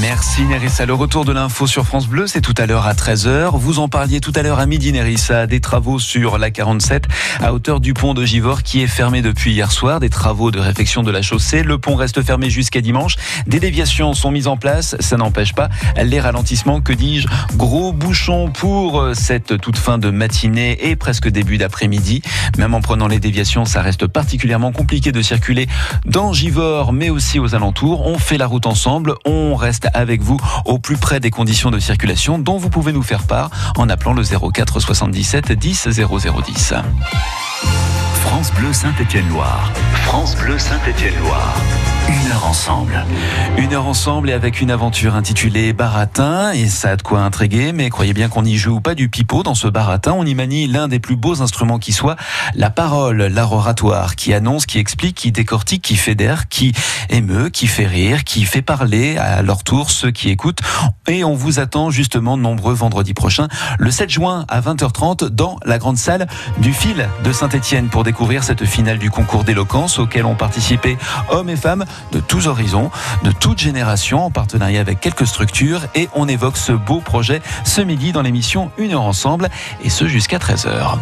Merci 0.00 0.44
Nerissa. 0.44 0.86
Le 0.86 0.94
retour 0.94 1.26
de 1.26 1.32
l'info 1.32 1.66
sur 1.66 1.84
France 1.84 2.06
Bleu, 2.06 2.26
c'est 2.26 2.40
tout 2.40 2.54
à 2.56 2.64
l'heure 2.64 2.86
à 2.86 2.94
13h. 2.94 3.50
Vous 3.58 3.80
en 3.80 3.88
parliez 3.88 4.20
tout 4.20 4.32
à 4.34 4.42
l'heure 4.42 4.58
à 4.58 4.64
midi 4.64 4.92
Nerissa, 4.92 5.46
des 5.46 5.60
travaux 5.60 5.98
sur 5.98 6.38
la 6.38 6.50
47 6.50 7.04
à 7.42 7.52
hauteur 7.52 7.80
du 7.80 7.92
pont 7.92 8.14
de 8.14 8.24
Givors 8.24 8.62
qui 8.62 8.80
est 8.80 8.86
fermé 8.86 9.20
depuis 9.20 9.52
hier 9.52 9.70
soir, 9.70 10.00
des 10.00 10.08
travaux 10.08 10.50
de 10.50 10.58
réfection 10.58 11.02
de 11.02 11.10
la 11.10 11.20
chaussée. 11.20 11.62
Le 11.62 11.76
pont 11.76 11.96
reste 11.96 12.22
fermé 12.22 12.48
jusqu'à 12.48 12.80
dimanche. 12.80 13.16
Des 13.46 13.60
déviations 13.60 14.14
sont 14.14 14.30
mises 14.30 14.46
en 14.46 14.56
place, 14.56 14.96
ça 15.00 15.18
n'empêche 15.18 15.52
pas 15.52 15.68
les 16.02 16.18
ralentissements, 16.18 16.80
que 16.80 16.94
dis-je, 16.94 17.28
gros 17.56 17.92
bouchons 17.92 18.50
pour 18.50 19.10
cette 19.12 19.60
toute 19.60 19.76
fin 19.76 19.98
de 19.98 20.08
matinée 20.08 20.78
et 20.88 20.96
presque 20.96 21.28
début 21.28 21.58
d'après-midi. 21.58 22.22
Même 22.56 22.72
en 22.72 22.80
prenant 22.80 23.06
les 23.06 23.20
déviations, 23.20 23.66
ça 23.66 23.82
reste 23.82 24.06
particulièrement 24.06 24.72
compliqué 24.72 25.12
de 25.12 25.20
circuler 25.20 25.68
dans 26.06 26.32
Givors 26.32 26.94
mais 26.94 27.10
aussi 27.10 27.38
aux 27.38 27.54
alentours. 27.54 28.06
On 28.06 28.18
fait 28.18 28.38
la 28.38 28.46
route 28.46 28.66
ensemble, 28.66 29.14
on 29.26 29.54
reste 29.54 29.89
avec 29.94 30.22
vous 30.22 30.38
au 30.64 30.78
plus 30.78 30.96
près 30.96 31.20
des 31.20 31.30
conditions 31.30 31.70
de 31.70 31.78
circulation 31.78 32.38
dont 32.38 32.58
vous 32.58 32.70
pouvez 32.70 32.92
nous 32.92 33.02
faire 33.02 33.24
part 33.24 33.50
en 33.76 33.88
appelant 33.88 34.12
le 34.12 34.22
04 34.22 34.80
77 34.80 35.52
10 35.52 35.88
0010. 35.88 36.74
France 38.20 38.52
Bleu 38.52 38.72
Saint-Étienne-Loire. 38.72 39.72
France 40.04 40.36
Bleu 40.36 40.58
Saint-Étienne-Loire. 40.58 41.54
Une 42.08 42.32
heure 42.32 42.46
ensemble. 42.46 43.04
Une 43.56 43.72
heure 43.72 43.86
ensemble 43.86 44.30
et 44.30 44.32
avec 44.32 44.60
une 44.60 44.70
aventure 44.70 45.14
intitulée 45.14 45.72
Baratin 45.72 46.52
et 46.52 46.66
ça 46.66 46.90
a 46.90 46.96
de 46.96 47.02
quoi 47.02 47.20
intriguer 47.20 47.72
mais 47.72 47.88
croyez 47.88 48.12
bien 48.12 48.28
qu'on 48.28 48.42
n'y 48.42 48.56
joue 48.56 48.80
pas 48.80 48.94
du 48.94 49.08
pipeau 49.08 49.42
dans 49.42 49.54
ce 49.54 49.68
baratin, 49.68 50.12
on 50.12 50.24
y 50.24 50.34
manie 50.34 50.66
l'un 50.66 50.88
des 50.88 50.98
plus 50.98 51.16
beaux 51.16 51.40
instruments 51.40 51.78
qui 51.78 51.92
soit, 51.92 52.16
la 52.54 52.70
parole, 52.70 53.22
l'art 53.22 53.52
oratoire 53.52 54.16
qui 54.16 54.34
annonce, 54.34 54.66
qui 54.66 54.78
explique, 54.78 55.16
qui 55.16 55.30
décortique, 55.30 55.82
qui 55.82 55.96
fédère, 55.96 56.48
qui 56.48 56.72
émeut, 57.10 57.48
qui 57.48 57.68
fait 57.68 57.86
rire, 57.86 58.24
qui 58.24 58.44
fait 58.44 58.62
parler 58.62 59.16
à 59.16 59.42
leur 59.42 59.62
tour 59.62 59.90
ceux 59.90 60.10
qui 60.10 60.30
écoutent 60.30 60.60
et 61.06 61.22
on 61.22 61.34
vous 61.34 61.60
attend 61.60 61.90
justement 61.90 62.36
nombreux 62.36 62.74
vendredi 62.74 63.14
prochain 63.14 63.48
le 63.78 63.90
7 63.90 64.10
juin 64.10 64.44
à 64.48 64.60
20h30 64.60 65.26
dans 65.26 65.58
la 65.64 65.78
grande 65.78 65.96
salle 65.96 66.26
du 66.58 66.72
fil 66.72 67.08
de 67.24 67.32
Saint-Étienne 67.32 67.88
pour 67.88 68.02
découvrir 68.10 68.42
cette 68.42 68.64
finale 68.64 68.98
du 68.98 69.08
concours 69.08 69.44
d'éloquence 69.44 70.00
auquel 70.00 70.24
ont 70.24 70.34
participé 70.34 70.98
hommes 71.28 71.48
et 71.48 71.54
femmes 71.54 71.84
de 72.10 72.18
tous 72.18 72.48
horizons, 72.48 72.90
de 73.22 73.30
toutes 73.30 73.60
générations, 73.60 74.24
en 74.24 74.30
partenariat 74.32 74.80
avec 74.80 74.98
quelques 74.98 75.28
structures. 75.28 75.82
Et 75.94 76.08
on 76.16 76.26
évoque 76.26 76.56
ce 76.56 76.72
beau 76.72 76.98
projet 76.98 77.40
ce 77.62 77.80
midi 77.80 78.10
dans 78.10 78.22
l'émission 78.22 78.72
Une 78.78 78.94
heure 78.94 79.02
ensemble, 79.02 79.48
et 79.84 79.90
ce 79.90 80.08
jusqu'à 80.08 80.38
13h. 80.38 80.98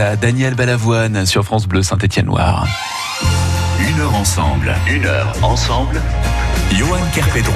Daniel 0.00 0.54
Balavoine 0.54 1.26
sur 1.26 1.44
France 1.44 1.66
Bleu 1.66 1.82
Saint-Étienne-Loire. 1.82 2.66
Une 3.78 4.00
heure 4.00 4.14
ensemble. 4.14 4.74
Une 4.88 5.04
heure 5.04 5.32
ensemble. 5.42 6.00
Johan 6.72 7.00
Kerpedron. 7.14 7.52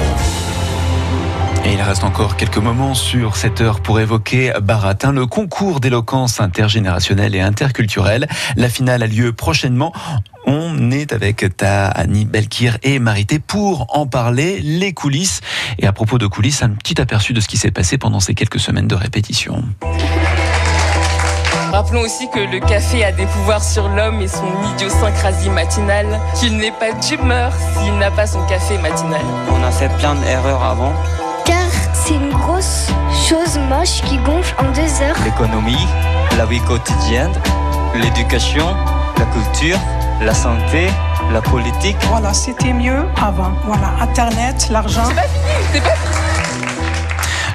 Et 1.64 1.72
il 1.72 1.80
reste 1.80 2.04
encore 2.04 2.36
quelques 2.36 2.58
moments 2.58 2.92
sur 2.92 3.36
cette 3.36 3.62
heure 3.62 3.80
pour 3.80 3.98
évoquer 3.98 4.52
Baratin, 4.62 5.12
le 5.12 5.24
concours 5.26 5.80
d'éloquence 5.80 6.38
intergénérationnelle 6.38 7.34
et 7.34 7.40
interculturelle. 7.40 8.28
La 8.56 8.68
finale 8.68 9.02
a 9.02 9.06
lieu 9.06 9.32
prochainement. 9.32 9.94
On 10.46 10.90
est 10.90 11.14
avec 11.14 11.56
ta 11.56 11.86
Annie 11.86 12.26
Belkir 12.26 12.76
et 12.82 12.98
Marité 12.98 13.38
pour 13.38 13.86
en 13.96 14.06
parler, 14.06 14.60
les 14.60 14.92
coulisses. 14.92 15.40
Et 15.78 15.86
à 15.86 15.92
propos 15.94 16.18
de 16.18 16.26
coulisses, 16.26 16.62
un 16.62 16.70
petit 16.70 17.00
aperçu 17.00 17.32
de 17.32 17.40
ce 17.40 17.48
qui 17.48 17.56
s'est 17.56 17.70
passé 17.70 17.96
pendant 17.96 18.20
ces 18.20 18.34
quelques 18.34 18.60
semaines 18.60 18.88
de 18.88 18.94
répétition. 18.94 19.64
Rappelons 21.74 22.02
aussi 22.02 22.30
que 22.30 22.38
le 22.38 22.60
café 22.60 23.04
a 23.04 23.10
des 23.10 23.26
pouvoirs 23.26 23.64
sur 23.64 23.88
l'homme 23.88 24.20
et 24.20 24.28
son 24.28 24.46
idiosyncrasie 24.74 25.50
matinale, 25.50 26.20
qu'il 26.36 26.56
n'est 26.56 26.70
pas 26.70 26.92
d'humeur 26.92 27.52
s'il 27.76 27.98
n'a 27.98 28.12
pas 28.12 28.28
son 28.28 28.46
café 28.46 28.78
matinal. 28.78 29.20
On 29.52 29.60
a 29.64 29.72
fait 29.72 29.88
plein 29.98 30.14
d'erreurs 30.14 30.62
avant. 30.62 30.92
Car 31.44 31.66
c'est 31.92 32.14
une 32.14 32.30
grosse 32.30 32.86
chose 33.28 33.58
moche 33.68 34.02
qui 34.02 34.18
gonfle 34.18 34.54
en 34.60 34.70
deux 34.70 35.02
heures. 35.02 35.16
L'économie, 35.24 35.88
la 36.38 36.46
vie 36.46 36.60
quotidienne, 36.60 37.32
l'éducation, 37.96 38.68
la 39.18 39.24
culture, 39.24 39.78
la 40.20 40.32
santé, 40.32 40.86
la 41.32 41.42
politique. 41.42 41.96
Voilà, 42.02 42.32
c'était 42.32 42.72
mieux 42.72 43.04
avant. 43.20 43.50
Voilà, 43.64 43.94
Internet, 44.00 44.68
l'argent. 44.70 45.02
C'est 45.08 45.14
pas 45.16 45.22
fini, 45.22 45.66
c'est 45.72 45.82
pas 45.82 45.96
fini. 45.96 46.33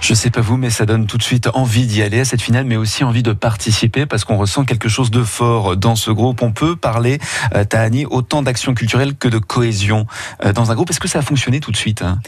Je 0.01 0.13
sais 0.13 0.29
pas 0.29 0.41
vous, 0.41 0.57
mais 0.57 0.69
ça 0.69 0.85
donne 0.85 1.07
tout 1.07 1.17
de 1.17 1.23
suite 1.23 1.49
envie 1.53 1.85
d'y 1.85 2.01
aller 2.01 2.19
à 2.19 2.25
cette 2.25 2.41
finale, 2.41 2.65
mais 2.65 2.77
aussi 2.77 3.03
envie 3.03 3.23
de 3.23 3.33
participer 3.33 4.05
parce 4.05 4.23
qu'on 4.23 4.37
ressent 4.37 4.65
quelque 4.65 4.89
chose 4.89 5.11
de 5.11 5.23
fort 5.23 5.77
dans 5.77 5.95
ce 5.95 6.11
groupe. 6.11 6.41
On 6.41 6.51
peut 6.51 6.75
parler, 6.75 7.19
euh, 7.55 7.63
Tahani, 7.63 8.05
autant 8.05 8.41
d'action 8.41 8.73
culturelle 8.73 9.15
que 9.15 9.27
de 9.27 9.37
cohésion 9.37 10.07
euh, 10.45 10.53
dans 10.53 10.71
un 10.71 10.75
groupe. 10.75 10.89
Est-ce 10.89 10.99
que 10.99 11.07
ça 11.07 11.19
a 11.19 11.21
fonctionné 11.21 11.59
tout 11.59 11.71
de 11.71 11.77
suite 11.77 12.01
hein? 12.01 12.19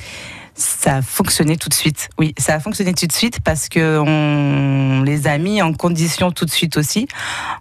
Ça 0.55 0.97
a 0.97 1.01
fonctionné 1.01 1.57
tout 1.57 1.69
de 1.69 1.73
suite. 1.73 2.09
Oui, 2.19 2.33
ça 2.37 2.55
a 2.55 2.59
fonctionné 2.59 2.93
tout 2.93 3.07
de 3.07 3.11
suite 3.11 3.39
parce 3.41 3.69
que 3.69 3.99
on 3.99 5.01
les 5.03 5.27
a 5.27 5.37
mis 5.37 5.61
en 5.61 5.73
condition 5.73 6.31
tout 6.31 6.45
de 6.45 6.51
suite 6.51 6.77
aussi, 6.77 7.07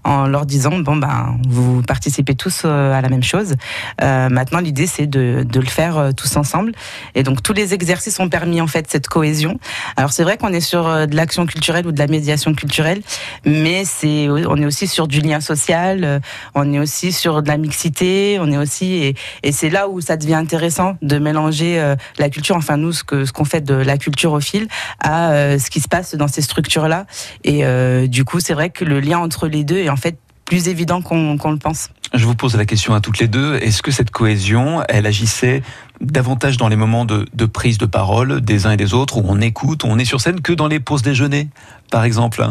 en 0.05 0.27
leur 0.27 0.45
disant 0.45 0.79
bon 0.79 0.97
ben 0.97 1.39
vous 1.49 1.83
participez 1.83 2.35
tous 2.35 2.63
euh, 2.65 2.93
à 2.93 3.01
la 3.01 3.09
même 3.09 3.23
chose. 3.23 3.55
Euh, 4.03 4.29
maintenant 4.29 4.61
l'idée 4.61 4.87
c'est 4.87 5.07
de, 5.07 5.47
de, 5.49 5.61
le 5.61 5.67
faire 5.67 5.99
euh, 5.99 6.13
tous 6.13 6.37
ensemble 6.37 6.73
et 7.15 7.23
donc 7.23 7.43
tous 7.43 7.53
les 7.53 7.75
exercices 7.75 8.19
ont 8.19 8.29
permis 8.29 8.61
en 8.61 8.67
fait 8.67 8.91
cette 8.91 9.07
cohésion. 9.07 9.59
Alors 9.97 10.13
c'est 10.13 10.25
vrai 10.25 10.37
qu'on 10.37 10.53
est 10.53 10.61
sur 10.61 11.07
de 11.07 11.15
l'action 11.15 11.47
culturelle 11.47 11.87
ou 11.87 11.93
de 11.93 11.99
la 11.99 12.07
médiation 12.07 12.55
culturelle, 12.55 13.03
mais 13.47 13.85
c'est 13.85 14.29
on 14.29 14.57
est 14.57 14.67
aussi 14.67 14.89
sur 14.89 15.07
du 15.07 15.21
lien 15.21 15.41
social, 15.41 16.21
on 16.55 16.73
est 16.73 16.79
aussi 16.79 17.13
sur 17.13 17.43
de 17.43 17.49
la 17.49 17.57
mixité, 17.57 18.39
on 18.41 18.51
est 18.51 18.59
aussi 18.59 18.95
et, 18.95 19.15
et 19.43 19.53
c'est 19.53 19.71
là 19.71 19.89
où 19.89 20.01
ça 20.01 20.17
devient 20.17 20.35
intéressant 20.35 20.97
de 21.03 21.19
mélanger 21.19 21.95
la 22.19 22.31
culture 22.31 22.57
enfin 22.57 22.80
nous 22.81 22.93
ce 22.93 23.05
que 23.05 23.25
ce 23.25 23.33
qu'on 23.33 23.45
fait 23.45 23.61
de 23.61 23.75
la 23.75 23.99
culture 23.99 24.33
au 24.33 24.41
fil 24.41 24.67
à 25.01 25.31
euh, 25.31 25.59
ce 25.59 25.71
qui 25.71 25.81
se 25.81 25.89
passe 25.89 26.15
dans 26.15 26.29
ces 26.29 26.43
structures 26.43 26.89
là 26.89 27.07
et 27.45 27.65
euh, 27.65 28.07
du 28.07 28.25
coup 28.25 28.41
c'est 28.41 28.55
vrai 28.55 28.71
que 28.71 28.85
le 28.85 29.01
lien 29.01 29.19
entre 29.19 29.47
les 29.47 29.65
deux 29.65 29.79
est 29.79 29.91
en 29.91 29.97
fait 29.97 30.19
plus 30.51 30.67
évident 30.67 31.01
qu'on 31.01 31.39
qu 31.39 31.49
le 31.49 31.59
pense. 31.59 31.91
Je 32.13 32.27
vous 32.27 32.35
pose 32.35 32.57
la 32.57 32.67
question 32.67 32.93
à 32.93 33.01
toutes 33.01 33.21
les 33.21 33.29
deux. 33.29 33.55
Est-ce 33.63 33.83
que 33.83 33.93
cette 33.93 34.11
cohésion, 34.11 34.83
elle 34.89 35.07
agissait 35.07 35.63
davantage 36.01 36.57
dans 36.57 36.67
les 36.67 36.75
moments 36.75 37.05
de, 37.05 37.25
de, 37.33 37.47
prise 37.47 37.79
de 37.79 37.87
parole 37.87 38.41
des 38.41 38.67
uns 38.67 38.73
et 38.73 38.77
des 38.77 38.93
autres, 38.93 39.19
où 39.19 39.25
on 39.29 39.41
écoute, 39.41 39.85
où 39.85 39.87
on 39.87 39.97
est 39.97 40.05
sur 40.05 40.21
scène, 40.21 40.41
que 40.41 40.53
dans 40.53 40.67
les 40.67 40.81
pauses 40.81 41.03
déjeuner, 41.03 41.51
par 41.93 42.03
exemple 42.03 42.45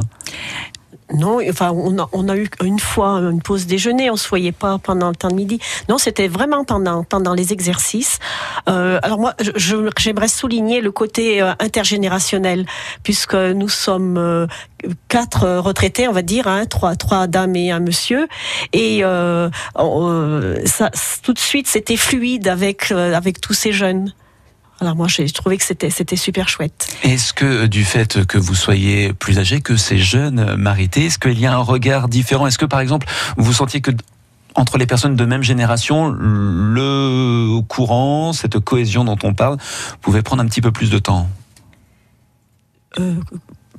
non, 1.13 1.39
enfin, 1.49 1.71
on 1.71 1.97
a, 1.97 2.09
on 2.11 2.29
a, 2.29 2.37
eu 2.37 2.47
une 2.63 2.79
fois 2.79 3.19
une 3.19 3.41
pause 3.41 3.65
déjeuner, 3.65 4.11
on 4.11 4.15
se 4.15 4.27
voyait 4.29 4.51
pas 4.51 4.77
pendant 4.77 5.09
le 5.09 5.15
temps 5.15 5.29
de 5.29 5.35
midi. 5.35 5.59
Non, 5.87 5.97
c'était 5.97 6.27
vraiment 6.27 6.63
pendant, 6.63 7.03
pendant 7.03 7.33
les 7.33 7.51
exercices. 7.51 8.19
Euh, 8.67 8.99
alors 9.01 9.19
moi, 9.19 9.33
j'aimerais 9.55 10.27
souligner 10.27 10.81
le 10.81 10.91
côté 10.91 11.41
euh, 11.41 11.53
intergénérationnel, 11.59 12.65
puisque 13.03 13.33
nous 13.35 13.69
sommes 13.69 14.17
euh, 14.17 14.45
quatre 15.07 15.47
retraités, 15.57 16.07
on 16.07 16.13
va 16.13 16.21
dire, 16.21 16.47
hein, 16.47 16.65
trois, 16.65 16.95
trois 16.95 17.27
dames 17.27 17.55
et 17.55 17.71
un 17.71 17.79
monsieur, 17.79 18.27
et 18.73 19.03
euh, 19.03 19.49
ça, 20.65 20.91
tout 21.23 21.33
de 21.33 21.39
suite, 21.39 21.67
c'était 21.67 21.97
fluide 21.97 22.47
avec, 22.47 22.91
avec 22.91 23.41
tous 23.41 23.53
ces 23.53 23.71
jeunes. 23.71 24.13
Alors 24.81 24.95
moi, 24.95 25.07
j'ai 25.07 25.29
trouvé 25.29 25.57
que 25.57 25.63
c'était 25.63 25.89
c'était 25.89 26.15
super 26.15 26.47
chouette. 26.47 26.87
Est-ce 27.03 27.33
que 27.33 27.65
du 27.65 27.83
fait 27.83 28.25
que 28.25 28.37
vous 28.37 28.55
soyez 28.55 29.11
plus 29.13 29.37
âgé 29.37 29.59
que 29.61 29.75
ces 29.75 29.97
jeunes 29.97 30.55
marités, 30.55 31.07
est-ce 31.07 31.19
qu'il 31.19 31.39
y 31.39 31.45
a 31.45 31.53
un 31.53 31.57
regard 31.57 32.07
différent? 32.07 32.47
Est-ce 32.47 32.57
que 32.57 32.65
par 32.65 32.79
exemple, 32.79 33.07
vous 33.37 33.51
sentiez 33.53 33.81
que 33.81 33.91
entre 34.55 34.77
les 34.77 34.87
personnes 34.87 35.15
de 35.15 35.25
même 35.25 35.43
génération, 35.43 36.09
le 36.09 37.59
courant, 37.67 38.33
cette 38.33 38.59
cohésion 38.59 39.03
dont 39.03 39.17
on 39.23 39.33
parle, 39.33 39.57
pouvait 40.01 40.21
prendre 40.21 40.41
un 40.41 40.47
petit 40.47 40.61
peu 40.61 40.71
plus 40.71 40.89
de 40.89 40.97
temps? 40.97 41.29
Euh, 42.99 43.15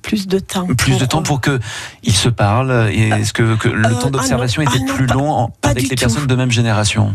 plus 0.03 0.29
de 0.29 0.39
temps. 0.39 0.67
Plus 0.67 0.99
de 0.99 1.05
temps 1.05 1.23
pour 1.23 1.41
que 1.41 1.59
ils 2.03 2.15
se 2.15 2.29
parlent. 2.29 2.91
Est-ce 2.93 3.33
que, 3.33 3.57
que, 3.57 3.69
le 3.69 3.87
euh, 3.89 3.95
temps 3.95 4.11
d'observation 4.11 4.63
ah 4.67 4.71
était 4.71 4.85
ah 4.85 4.87
non, 4.87 4.95
plus 4.95 5.07
pas- 5.07 5.15
long 5.15 5.51
avec 5.63 5.83
les 5.83 5.89
tout. 5.97 5.97
personnes 5.97 6.27
de 6.27 6.35
même 6.35 6.51
génération? 6.51 7.15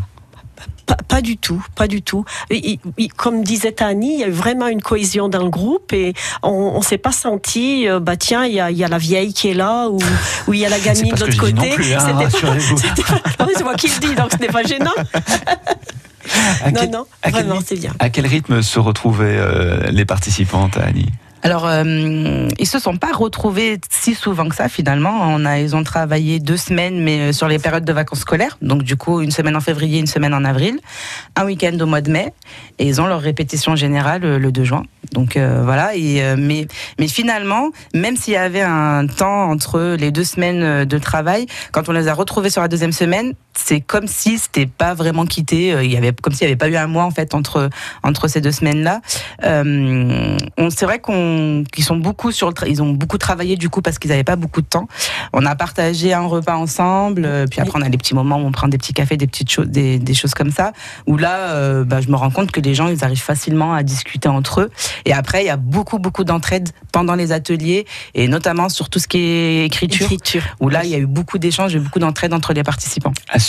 Pas, 0.86 0.98
pas 1.08 1.22
du 1.22 1.38
tout, 1.38 1.66
pas 1.76 1.88
du 1.88 2.02
tout. 2.04 2.26
Et- 2.52 2.74
et- 2.74 2.80
et 3.00 3.08
comme 3.08 3.44
disait 3.44 3.82
Annie, 3.82 4.14
il 4.16 4.20
y 4.20 4.24
a 4.24 4.28
eu 4.28 4.32
vraiment 4.32 4.68
une 4.68 4.82
cohésion 4.84 5.30
dans 5.30 5.42
le 5.44 5.50
groupe 5.50 5.94
et 5.94 6.14
on, 6.44 6.50
on 6.52 6.82
s'est 6.84 7.00
pas 7.00 7.12
senti, 7.12 7.88
euh, 7.90 8.00
bah 8.00 8.18
tiens, 8.18 8.46
il 8.46 8.54
y 8.54 8.60
a, 8.60 8.70
il 8.70 8.78
y 8.78 8.84
a 8.84 8.88
la 8.88 9.00
vieille 9.00 9.34
qui 9.34 9.50
est 9.50 9.54
là 9.56 9.88
ou, 9.90 9.98
il 10.54 10.60
y 10.60 10.66
a 10.66 10.70
la 10.70 10.80
gamine 10.86 11.16
de 11.16 11.20
l'autre 11.26 11.38
côté. 11.40 11.72
hein, 11.96 12.30
c'est 13.58 13.64
moi 13.64 13.74
qui 13.76 13.88
le 13.88 14.00
dis, 14.00 14.14
donc 14.16 14.32
ce 14.32 14.38
n'est 14.38 14.48
pas 14.48 14.64
gênant. 14.64 14.92
À 16.64 16.72
non, 16.72 16.80
quel- 16.82 16.90
non, 16.90 17.06
à 17.22 17.30
vraiment, 17.30 17.60
c'est 17.64 17.76
bien. 17.80 17.94
À 18.00 18.10
quel 18.10 18.26
rythme 18.26 18.64
se 18.64 18.80
retrouvaient 18.80 19.38
euh, 19.38 19.92
les 19.92 20.06
participantes, 20.06 20.76
Annie? 20.78 21.06
Alors, 21.46 21.68
euh, 21.68 22.50
ils 22.58 22.66
se 22.66 22.80
sont 22.80 22.98
pas 22.98 23.12
retrouvés 23.12 23.80
si 23.92 24.16
souvent 24.16 24.50
que 24.50 24.56
ça 24.56 24.68
finalement. 24.68 25.20
On 25.22 25.46
a, 25.46 25.60
ils 25.60 25.76
ont 25.76 25.84
travaillé 25.84 26.40
deux 26.40 26.58
semaines, 26.58 27.00
mais 27.04 27.20
euh, 27.20 27.34
sur 27.34 27.48
les 27.48 27.60
périodes 27.60 27.86
de 27.86 27.94
vacances 27.94 28.22
scolaires. 28.22 28.58
Donc, 28.64 28.82
du 28.82 28.96
coup, 28.96 29.22
une 29.22 29.30
semaine 29.30 29.56
en 29.56 29.60
février, 29.62 30.00
une 30.00 30.08
semaine 30.08 30.34
en 30.34 30.44
avril, 30.44 30.80
un 31.36 31.46
week-end 31.46 31.78
au 31.80 31.86
mois 31.86 32.02
de 32.02 32.10
mai, 32.10 32.34
et 32.80 32.88
ils 32.88 33.00
ont 33.00 33.06
leur 33.06 33.22
répétition 33.22 33.76
générale 33.76 34.26
euh, 34.26 34.40
le 34.40 34.52
2 34.52 34.64
juin. 34.64 34.84
Donc 35.12 35.38
euh, 35.38 35.62
voilà. 35.64 35.96
Et 35.96 36.24
euh, 36.24 36.36
mais 36.38 36.68
mais 37.00 37.08
finalement, 37.08 37.70
même 37.94 38.18
s'il 38.18 38.34
y 38.34 38.38
avait 38.38 38.62
un 38.62 39.08
temps 39.08 39.50
entre 39.50 39.96
les 39.98 40.12
deux 40.12 40.24
semaines 40.24 40.86
de 40.86 40.98
travail, 40.98 41.46
quand 41.72 41.90
on 41.90 41.92
les 41.92 42.08
a 42.08 42.14
retrouvés 42.14 42.50
sur 42.50 42.62
la 42.62 42.68
deuxième 42.68 42.92
semaine, 42.92 43.34
c'est 43.56 43.82
comme 43.82 44.08
si 44.08 44.38
c'était 44.38 44.66
pas 44.66 44.94
vraiment 44.94 45.26
quitté. 45.26 45.74
Euh, 45.74 45.84
Il 45.84 45.92
y 45.92 45.98
avait 45.98 46.14
comme 46.14 46.34
s'il 46.34 46.46
n'y 46.46 46.52
avait 46.52 46.58
pas 46.58 46.70
eu 46.70 46.76
un 46.76 46.88
mois 46.88 47.04
en 47.04 47.12
fait 47.12 47.34
entre 47.34 47.70
entre 48.04 48.28
ces 48.28 48.42
deux 48.42 48.52
semaines-là. 48.52 49.02
Euh, 49.44 50.38
on 50.58 50.70
c'est 50.70 50.86
vrai 50.86 51.00
qu'on 51.00 51.64
qu'ils 51.72 51.84
sont 51.84 51.98
beaucoup 51.98 52.32
sur 52.32 52.50
le 52.50 52.56
ils 52.68 52.82
ont 52.82 52.92
beaucoup 52.92 53.18
travaillé 53.18 53.56
du 53.56 53.70
coup 53.70 53.82
parce 53.82 54.00
qu'ils 54.00 54.12
n'avaient 54.12 54.24
pas 54.24 54.36
beaucoup 54.36 54.62
de 54.62 54.68
temps. 54.68 54.88
On 55.34 55.46
a 55.46 55.56
partagé 55.56 56.14
un 56.14 56.26
repas 56.26 56.56
ensemble, 56.56 57.24
euh, 57.26 57.46
puis 57.50 57.62
après 57.62 57.80
on 57.80 57.82
a 57.82 57.90
des 57.90 57.98
petits 57.98 58.16
moments 58.16 58.38
où 58.38 58.46
on 58.46 58.52
prend 58.52 58.68
des 58.68 58.78
petits 58.78 58.94
cafés, 58.94 59.18
des 59.18 59.28
petites 59.28 59.52
choses, 59.52 59.68
des, 59.68 60.00
des 60.00 60.14
choses 60.14 60.34
comme 60.34 60.52
ça. 60.52 60.74
Où 61.08 61.18
là, 61.18 61.52
euh, 61.52 61.84
bah, 61.84 62.02
je 62.02 62.10
me 62.10 62.16
rends 62.16 62.32
compte 62.32 62.52
que 62.52 62.60
les 62.60 62.74
gens 62.74 62.88
ils 62.88 63.04
arrivent 63.04 63.22
facilement 63.22 63.74
à 63.74 63.84
discuter 63.84 64.30
entre 64.30 64.62
eux. 64.62 64.72
Et 65.06 65.14
après 65.14 65.44
il 65.44 65.48
y 65.48 65.50
a 65.50 65.58
beaucoup 65.58 66.00
beaucoup 66.00 66.24
d'entraide 66.24 66.70
pendant 66.92 67.16
les 67.16 67.32
ateliers 67.32 67.86
et 68.14 68.28
notamment 68.28 68.70
sur 68.70 68.90
tout 68.90 69.00
ce 69.00 69.08
qui 69.08 69.20
est 69.20 69.66
écriture. 69.66 70.10
Où 70.60 70.70
là 70.70 70.84
il 70.84 70.90
y 70.90 70.96
a 70.96 70.98
eu 70.98 71.06
beaucoup 71.06 71.38
d'échanges 71.38 71.76
et 71.76 71.80
beaucoup 71.80 72.00
d'entraide 72.00 72.34
entre 72.34 72.54
les 72.54 72.64
participants. 72.64 73.14
À 73.30 73.40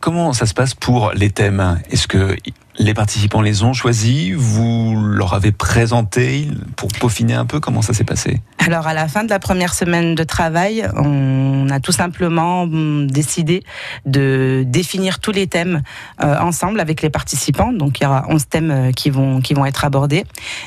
comment 0.00 0.32
ça 0.32 0.46
se 0.46 0.54
passe 0.54 0.74
pour 0.74 1.12
les 1.12 1.30
thèmes? 1.30 1.80
Est-ce 1.90 2.08
que 2.08 2.36
les 2.82 2.94
participants 2.94 3.40
les 3.40 3.62
ont 3.62 3.72
choisis 3.72 4.32
Vous 4.34 4.96
leur 4.96 5.34
avez 5.34 5.52
présenté 5.52 6.48
pour 6.76 6.88
peaufiner 6.88 7.34
un 7.34 7.46
peu 7.46 7.60
Comment 7.60 7.82
ça 7.82 7.94
s'est 7.94 8.04
passé? 8.04 8.40
Alors 8.58 8.86
à 8.86 8.94
la 8.94 9.08
fin 9.08 9.24
de 9.24 9.30
la 9.30 9.38
première 9.38 9.74
semaine 9.74 10.14
de 10.14 10.24
travail, 10.24 10.88
on 10.96 11.68
a 11.70 11.80
tout 11.80 11.92
simplement 11.92 12.62
hum, 12.62 13.10
décidé 13.10 13.62
de 14.04 14.64
définir 14.66 15.20
tous 15.20 15.32
les 15.32 15.46
thèmes 15.46 15.82
euh, 16.22 16.38
ensemble 16.38 16.80
avec 16.80 17.02
les 17.02 17.10
participants. 17.10 17.72
Donc 17.72 18.00
il 18.00 18.04
y 18.04 18.06
aura 18.06 18.24
11 18.28 18.48
thèmes 18.48 18.70
euh, 18.70 18.92
qui 18.92 19.10
vont 19.10 19.40
qui 19.40 19.54
vont 19.54 19.64
être 19.64 19.84
abordés. 19.84 20.24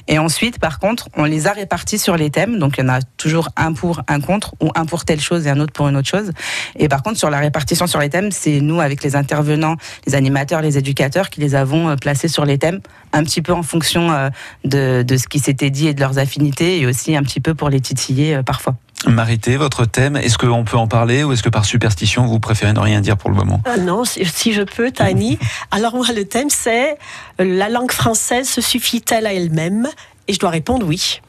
Et 0.08 0.18
ensuite, 0.18 0.60
par 0.60 0.80
contre, 0.80 1.10
on 1.16 1.26
les 1.26 1.48
a 1.48 1.52
répartis 1.52 2.00
sur 2.00 2.18
les 2.18 2.30
thèmes. 2.30 2.60
Donc 2.60 2.76
il 2.78 2.82
y 2.82 2.84
en 2.86 2.90
a 2.90 3.02
toujours 3.18 3.50
un 3.56 3.74
pour, 3.74 4.02
un 4.08 4.20
contre, 4.20 4.56
ou 4.62 4.72
un 4.76 4.86
pour 4.86 5.06
telle 5.06 5.22
chose 5.22 5.48
et 5.48 5.50
un 5.50 5.60
autre 5.60 5.74
pour 5.74 5.88
une 5.88 5.98
autre 5.98 6.10
chose. 6.10 6.32
Et 6.78 6.88
par 6.88 7.04
contre, 7.04 7.18
sur 7.18 7.30
la 7.30 7.40
répartition 7.40 7.88
sur 7.88 8.00
les 8.00 8.10
thèmes, 8.10 8.32
c'est 8.32 8.62
nous 8.62 8.80
avec 8.80 9.04
les 9.04 9.16
intervenants, 9.16 9.76
les 10.08 10.16
animateurs, 10.16 10.62
les 10.62 10.78
éducateurs 10.78 11.30
qui 11.30 11.42
les 11.42 11.56
avons 11.56 11.96
euh, 12.06 12.12
placés 12.12 12.28
sur 12.28 12.46
les 12.46 12.58
thèmes, 12.58 12.82
un 13.14 13.24
petit 13.24 13.42
peu 13.42 13.54
en 13.54 13.64
fonction 13.64 14.12
euh, 14.12 14.30
de, 14.64 15.04
de 15.04 15.18
ce 15.18 15.28
qui 15.28 15.40
s'était 15.40 15.70
dit 15.70 15.88
et 15.88 15.94
de 15.94 16.00
leurs 16.00 16.20
affinités, 16.20 16.80
et 16.80 16.86
aussi 16.86 17.16
un 17.16 17.24
petit 17.24 17.40
peu 17.40 17.56
pour 17.56 17.70
les 17.70 17.80
titiller 17.80 18.36
euh, 18.36 18.44
parfois. 18.44 18.76
Marité, 19.08 19.58
votre 19.58 19.86
thème, 19.86 20.16
est-ce 20.16 20.38
qu'on 20.38 20.64
peut 20.64 20.78
en 20.78 20.88
parler 20.88 21.24
ou 21.24 21.32
est-ce 21.32 21.44
que 21.44 21.50
par 21.50 21.66
superstition, 21.66 22.26
vous 22.26 22.40
préférez 22.40 22.74
ne 22.74 22.80
rien 22.80 23.02
dire 23.02 23.18
pour 23.18 23.30
le 23.30 23.36
moment? 23.36 23.62
Ah 23.66 23.78
non, 23.78 24.04
si, 24.06 24.54
je 24.54 24.62
peux, 24.64 24.92
Tani. 24.92 25.38
Alors 25.72 25.96
moi, 25.96 26.08
le 26.16 26.26
thème, 26.26 26.50
c'est 26.50 26.98
euh, 27.40 27.58
la 27.58 27.70
langue 27.70 27.92
française 27.92 28.48
se 28.48 28.62
suffit-elle 28.62 29.28
à 29.28 29.34
elle-même? 29.34 29.88
Et 30.28 30.34
je 30.34 30.40
dois 30.40 30.50
répondre 30.50 30.88
oui. 30.88 31.22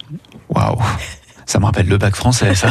Waouh 0.49 0.79
Ça 1.47 1.61
me 1.61 1.65
rappelle 1.65 1.87
le 1.87 1.97
bac 1.97 2.17
français, 2.17 2.55
ça. 2.55 2.69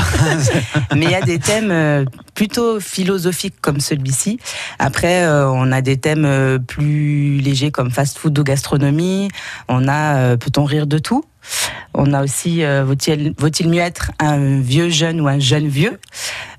Mais 0.95 1.05
il 1.05 1.11
y 1.11 1.15
a 1.15 1.21
des 1.21 1.39
thèmes 1.39 1.71
euh, 1.71 2.05
plutôt 2.33 2.79
philosophiques 2.81 3.55
comme 3.61 3.79
celui-ci. 3.79 4.37
Après, 4.79 5.23
euh, 5.23 5.49
on 5.49 5.71
a 5.71 5.81
des 5.81 5.97
thèmes 5.97 6.25
euh, 6.25 6.59
plus 6.59 7.37
légers 7.39 7.71
comme 7.71 7.89
fast-food 7.89 8.37
ou 8.37 8.43
gastronomie. 8.43 9.29
On 9.69 9.87
a 9.87 10.35
peut-on 10.37 10.65
rire 10.65 10.87
de 10.87 10.97
tout? 10.97 11.23
On 11.93 12.11
a 12.13 12.23
aussi 12.23 12.63
vaut-il 12.83 13.33
vaut-il 13.37 13.69
mieux 13.69 13.81
être 13.81 14.11
un 14.19 14.59
vieux 14.59 14.89
jeune 14.89 15.21
ou 15.21 15.27
un 15.27 15.39
jeune 15.39 15.67
vieux? 15.67 15.99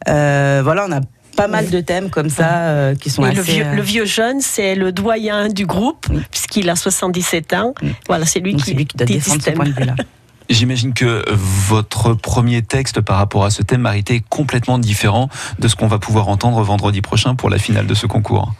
Euh, 0.08 0.62
Voilà, 0.64 0.86
on 0.88 0.92
a 0.92 1.00
pas 1.36 1.48
mal 1.48 1.68
de 1.68 1.80
thèmes 1.80 2.10
comme 2.10 2.30
ça 2.30 2.68
euh, 2.68 2.94
qui 2.94 3.10
sont 3.10 3.22
Et 3.24 3.28
assez. 3.28 3.36
le, 3.36 3.42
vieux, 3.42 3.64
le 3.74 3.82
vieux 3.82 4.04
jeune, 4.06 4.40
c'est 4.40 4.74
le 4.74 4.90
doyen 4.90 5.48
du 5.48 5.66
groupe, 5.66 6.06
puisqu'il 6.30 6.70
a 6.70 6.76
77 6.76 7.52
ans. 7.52 7.74
Voilà, 8.08 8.24
c'est 8.24 8.40
lui 8.40 8.54
lui 8.54 8.86
qui 8.86 8.96
doit 8.96 9.06
dit 9.06 9.14
défendre 9.14 9.42
ce 9.42 9.50
point 9.50 9.66
de 9.66 9.72
vue-là. 9.72 9.94
J'imagine 10.48 10.94
que 10.94 11.24
votre 11.32 12.14
premier 12.14 12.62
texte 12.62 13.00
par 13.00 13.16
rapport 13.18 13.44
à 13.44 13.50
ce 13.50 13.62
thème 13.62 13.80
Marité 13.82 14.16
est 14.16 14.24
complètement 14.28 14.78
différent 14.78 15.28
de 15.58 15.66
ce 15.68 15.74
qu'on 15.76 15.88
va 15.88 15.98
pouvoir 15.98 16.28
entendre 16.28 16.62
vendredi 16.62 17.02
prochain 17.02 17.34
pour 17.34 17.50
la 17.50 17.58
finale 17.58 17.86
de 17.86 17.94
ce 17.94 18.06
concours. 18.06 18.52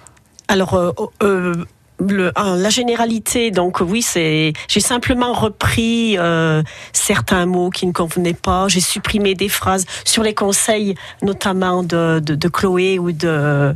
Alors, 0.49 0.75
euh, 0.75 0.93
euh, 1.23 1.65
le- 1.99 2.33
ah, 2.35 2.55
la 2.57 2.71
généralité, 2.71 3.51
donc 3.51 3.81
oui, 3.81 4.03
c'est. 4.03 4.53
J'ai 4.69 4.81
simplement 4.81 5.33
repris 5.33 6.17
euh, 6.19 6.63
certains 6.93 7.47
mots 7.47 7.71
qui 7.71 7.87
ne 7.87 7.93
convenaient 7.93 8.35
pas. 8.35 8.69
J'ai 8.69 8.81
supprimé 8.81 9.35
des 9.35 9.49
phrases 9.49 9.87
sur 10.05 10.23
les 10.23 10.35
conseils, 10.35 10.95
notamment 11.23 11.83
de, 11.83 12.21
de, 12.21 12.35
de 12.35 12.49
Chloé 12.49 12.99
ou 12.99 13.13
de. 13.13 13.75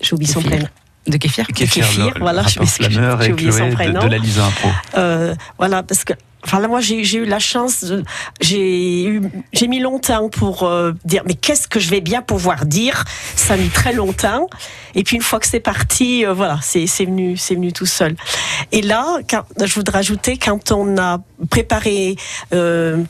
J'ai 0.00 0.14
oublié 0.14 0.32
son 0.32 0.40
prénom. 0.42 0.66
De 1.06 1.16
Kéfir 1.18 1.46
Kéfir, 1.46 1.84
Kéfir, 1.86 2.06
le- 2.08 2.14
le 2.14 2.20
voilà, 2.20 2.42
je 2.48 2.58
Flammeur 2.64 3.22
j'ai 3.22 3.28
et 3.28 3.32
oublié 3.32 3.52
son 3.52 3.58
Chloé 3.58 3.70
de, 3.70 3.74
prénom. 3.74 4.00
de 4.00 4.06
la 4.08 4.18
Lisa 4.18 4.44
Impro. 4.44 4.68
Euh, 4.96 5.34
voilà, 5.56 5.82
parce 5.84 6.02
que. 6.04 6.14
Enfin 6.44 6.60
là, 6.60 6.68
moi, 6.68 6.80
j'ai 6.80 7.16
eu 7.16 7.24
la 7.24 7.38
chance. 7.38 7.84
J'ai 8.40 9.20
j'ai 9.52 9.68
mis 9.68 9.80
longtemps 9.80 10.28
pour 10.28 10.62
euh, 10.62 10.92
dire, 11.04 11.22
mais 11.26 11.34
qu'est-ce 11.34 11.66
que 11.66 11.80
je 11.80 11.90
vais 11.90 12.00
bien 12.00 12.22
pouvoir 12.22 12.66
dire? 12.66 13.04
Ça 13.34 13.54
a 13.54 13.56
mis 13.56 13.68
très 13.68 13.92
longtemps. 13.92 14.48
Et 14.94 15.02
puis 15.02 15.16
une 15.16 15.22
fois 15.22 15.40
que 15.40 15.46
c'est 15.46 15.60
parti, 15.60 16.24
euh, 16.24 16.32
voilà, 16.32 16.58
c'est 16.62 16.86
venu, 17.04 17.36
c'est 17.36 17.54
venu 17.54 17.72
tout 17.72 17.86
seul. 17.86 18.14
Et 18.70 18.82
là, 18.82 19.18
je 19.60 19.74
voudrais 19.74 19.98
ajouter, 19.98 20.38
quand 20.38 20.72
on 20.72 20.96
a 20.98 21.18
préparé. 21.50 22.16
Euh, 22.54 23.02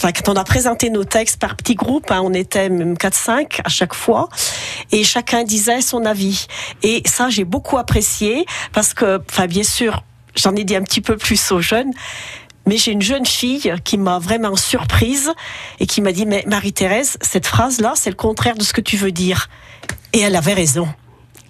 quand 0.00 0.28
on 0.28 0.36
a 0.36 0.44
présenté 0.44 0.90
nos 0.90 1.04
textes 1.04 1.38
par 1.38 1.56
petits 1.56 1.74
groupes, 1.74 2.10
hein, 2.10 2.20
on 2.22 2.32
était 2.32 2.68
même 2.68 2.94
4-5 2.94 3.60
à 3.62 3.68
chaque 3.68 3.94
fois, 3.94 4.28
et 4.90 5.04
chacun 5.04 5.44
disait 5.44 5.82
son 5.82 6.04
avis. 6.04 6.46
Et 6.82 7.02
ça, 7.04 7.28
j'ai 7.28 7.44
beaucoup 7.44 7.78
apprécié, 7.78 8.46
parce 8.72 8.94
que, 8.94 9.20
enfin, 9.30 9.46
bien 9.46 9.62
sûr, 9.62 10.02
j'en 10.34 10.54
ai 10.56 10.64
dit 10.64 10.76
un 10.76 10.82
petit 10.82 11.00
peu 11.00 11.16
plus 11.16 11.52
aux 11.52 11.60
jeunes, 11.60 11.92
mais 12.66 12.76
j'ai 12.76 12.92
une 12.92 13.02
jeune 13.02 13.26
fille 13.26 13.74
qui 13.84 13.98
m'a 13.98 14.18
vraiment 14.18 14.56
surprise 14.56 15.32
et 15.80 15.86
qui 15.86 16.00
m'a 16.00 16.12
dit, 16.12 16.26
mais 16.26 16.44
Marie-Thérèse, 16.46 17.16
cette 17.20 17.46
phrase-là, 17.46 17.94
c'est 17.96 18.10
le 18.10 18.16
contraire 18.16 18.56
de 18.56 18.62
ce 18.62 18.72
que 18.72 18.80
tu 18.80 18.96
veux 18.96 19.12
dire. 19.12 19.48
Et 20.12 20.20
elle 20.20 20.36
avait 20.36 20.54
raison. 20.54 20.88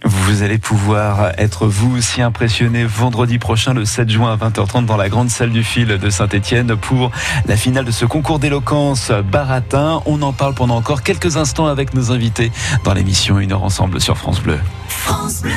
Vous 0.05 0.43
allez 0.43 0.59
pouvoir 0.59 1.33
être 1.39 1.67
vous 1.69 1.97
aussi 1.97 2.23
impressionné 2.23 2.85
vendredi 2.85 3.39
prochain, 3.39 3.73
le 3.73 3.85
7 3.85 4.11
juin 4.11 4.33
à 4.33 4.37
20h30, 4.37 4.85
dans 4.85 4.97
la 4.97 5.09
grande 5.09 5.31
salle 5.31 5.51
du 5.51 5.63
fil 5.63 5.87
de 5.87 6.11
Saint-Etienne 6.11 6.75
pour 6.77 7.13
la 7.47 7.57
finale 7.57 7.85
de 7.85 7.93
ce 7.93 8.05
concours 8.05 8.41
d'éloquence 8.41 9.13
baratin. 9.31 10.03
On 10.07 10.21
en 10.23 10.33
parle 10.33 10.55
pendant 10.55 10.77
encore 10.77 11.03
quelques 11.03 11.37
instants 11.37 11.67
avec 11.67 11.95
nos 11.95 12.11
invités 12.11 12.51
dans 12.85 12.95
l'émission 12.95 13.39
Une 13.39 13.53
heure 13.53 13.63
ensemble 13.63 14.01
sur 14.01 14.19
France 14.19 14.41
Bleu. 14.41 14.59
France 14.89 15.43
Bleu. 15.43 15.53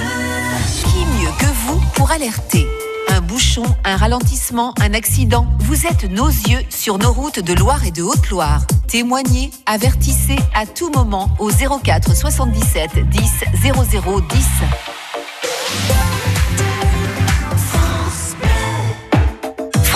Qui 0.83 0.99
mieux 1.19 1.31
que 1.39 1.51
vous 1.65 1.81
pour 1.95 2.11
alerter? 2.11 2.67
Un 3.83 3.97
ralentissement, 3.97 4.73
un 4.79 4.93
accident. 4.93 5.45
Vous 5.59 5.85
êtes 5.85 6.09
nos 6.09 6.27
yeux 6.27 6.61
sur 6.69 6.97
nos 6.97 7.11
routes 7.11 7.39
de 7.39 7.53
Loire 7.53 7.85
et 7.85 7.91
de 7.91 8.01
Haute-Loire. 8.01 8.65
Témoignez, 8.87 9.51
avertissez 9.65 10.37
à 10.53 10.65
tout 10.65 10.89
moment 10.91 11.29
au 11.39 11.49
04 11.49 12.15
77 12.15 13.09
10 13.09 13.21
00 13.61 14.21
10. 14.21 16.34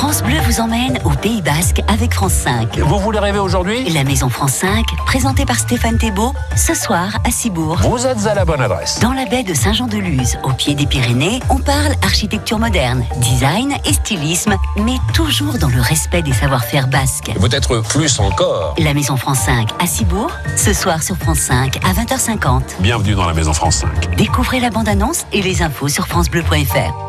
France 0.10 0.24
Bleu 0.24 0.39
vous 0.43 0.60
emmène 0.60 0.97
au 1.05 1.12
Pays 1.12 1.43
Basque 1.43 1.84
avec 1.88 2.16
France 2.16 2.34
5. 2.34 2.80
Vous 2.80 2.97
voulez 2.97 3.20
rêver 3.20 3.38
aujourd'hui? 3.38 3.88
La 3.91 4.03
Maison 4.03 4.28
France 4.28 4.53
5, 4.53 4.84
présentée 5.05 5.45
par 5.45 5.57
Stéphane 5.57 5.99
Thébault, 5.99 6.34
ce 6.55 6.74
soir 6.74 7.20
à 7.24 7.30
Cibourg. 7.30 7.78
Vous 7.84 8.07
êtes 8.07 8.26
à 8.26 8.34
la 8.34 8.43
bonne 8.43 8.60
adresse. 8.60 8.99
Dans 9.01 9.14
la 9.14 9.26
baie 9.26 9.43
de 9.43 9.53
Saint-Jean-de-Luz, 9.53 10.39
au 10.43 10.51
pied 10.53 10.74
des 10.74 10.88
Pyrénées, 10.88 11.41
on 11.51 11.57
parle 11.57 11.93
architecture 12.01 12.57
moderne, 12.57 13.05
design 13.18 13.76
et 13.86 13.93
stylisme, 13.93 14.55
mais 14.78 14.97
toujours 15.14 15.60
dans 15.60 15.70
le 15.70 15.80
respect 15.80 16.24
des 16.24 16.34
savoir-faire 16.34 16.88
basques. 16.88 17.32
Peut-être 17.39 17.82
plus 17.82 18.20
encore. 18.20 18.74
La 18.80 18.95
Maison 18.95 19.16
France 19.16 19.41
5 19.41 19.70
à 19.80 19.86
Cibourg, 19.86 20.32
ce 20.55 20.74
soir 20.74 21.03
sur 21.03 21.18
France 21.18 21.38
5 21.38 21.78
à 21.86 21.93
20h50. 21.93 22.64
Bienvenue 22.80 23.14
dans 23.14 23.28
la 23.28 23.36
Maison 23.36 23.53
France 23.53 23.76
5. 23.82 24.16
Découvrez 24.16 24.60
la 24.60 24.72
bande-annonce 24.72 25.28
et 25.34 25.43
les 25.43 25.62
infos 25.62 25.88
sur 25.88 26.07
francebleu.fr. 26.07 27.09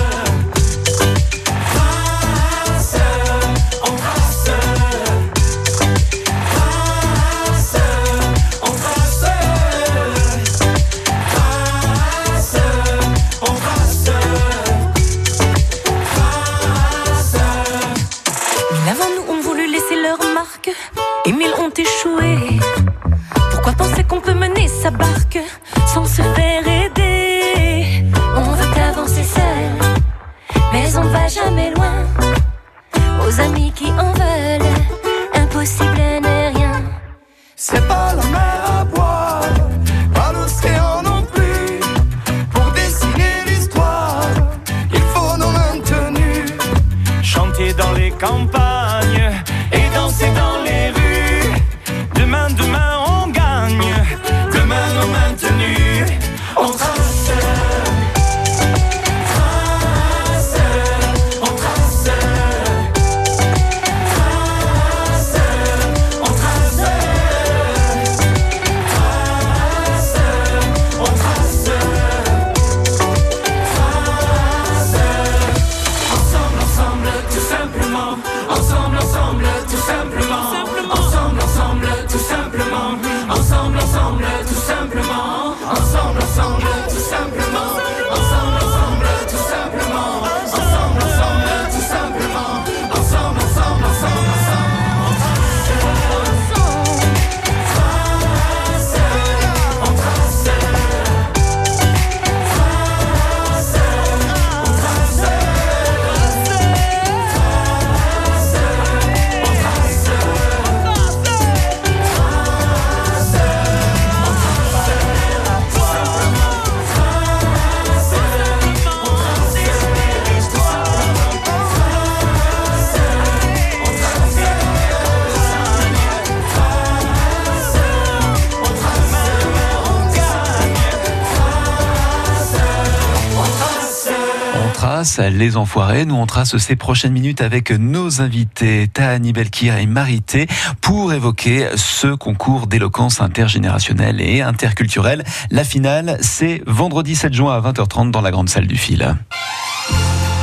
trace 135.11 135.29
les 135.29 135.57
enfoirés. 135.57 136.05
Nous, 136.05 136.15
on 136.15 136.25
trace 136.25 136.55
ces 136.57 136.75
prochaines 136.77 137.11
minutes 137.11 137.41
avec 137.41 137.71
nos 137.71 138.21
invités, 138.21 138.87
Tahani 138.87 139.33
Belkir 139.33 139.75
et 139.77 139.85
Marité, 139.85 140.47
pour 140.79 141.11
évoquer 141.11 141.67
ce 141.75 142.07
concours 142.07 142.67
d'éloquence 142.67 143.19
intergénérationnelle 143.19 144.21
et 144.21 144.41
interculturelle. 144.41 145.23
La 145.49 145.65
finale, 145.65 146.17
c'est 146.21 146.61
vendredi 146.65 147.15
7 147.15 147.33
juin 147.33 147.53
à 147.53 147.59
20h30 147.59 148.11
dans 148.11 148.21
la 148.21 148.31
grande 148.31 148.47
salle 148.47 148.67
du 148.67 148.77
fil. 148.77 149.15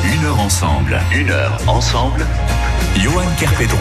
Une 0.05 0.25
heure 0.27 0.41
ensemble, 0.41 1.01
une 1.14 1.31
heure 1.31 1.59
ensemble. 1.66 2.27
Johan 2.99 3.25
Kerpedron. 3.39 3.79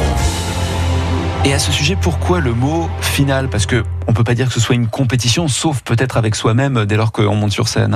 Et 1.44 1.54
à 1.54 1.60
ce 1.60 1.72
sujet, 1.72 1.98
pourquoi 2.00 2.40
le 2.40 2.54
mot 2.54 2.90
final? 3.02 3.50
Parce 3.50 3.66
que 3.66 3.84
on 4.08 4.14
peut 4.14 4.24
pas 4.24 4.34
dire 4.34 4.47
que 4.47 4.53
ce 4.53 4.60
soit 4.60 4.76
une 4.76 4.88
compétition, 4.88 5.47
sauf 5.47 5.82
peut-être 5.82 6.18
avec 6.18 6.36
soi-même 6.36 6.86
dès 6.86 6.95
lors 6.95 7.12
qu'on 7.12 7.36
monte 7.36 7.51
sur 7.51 7.68
scène. 7.68 7.95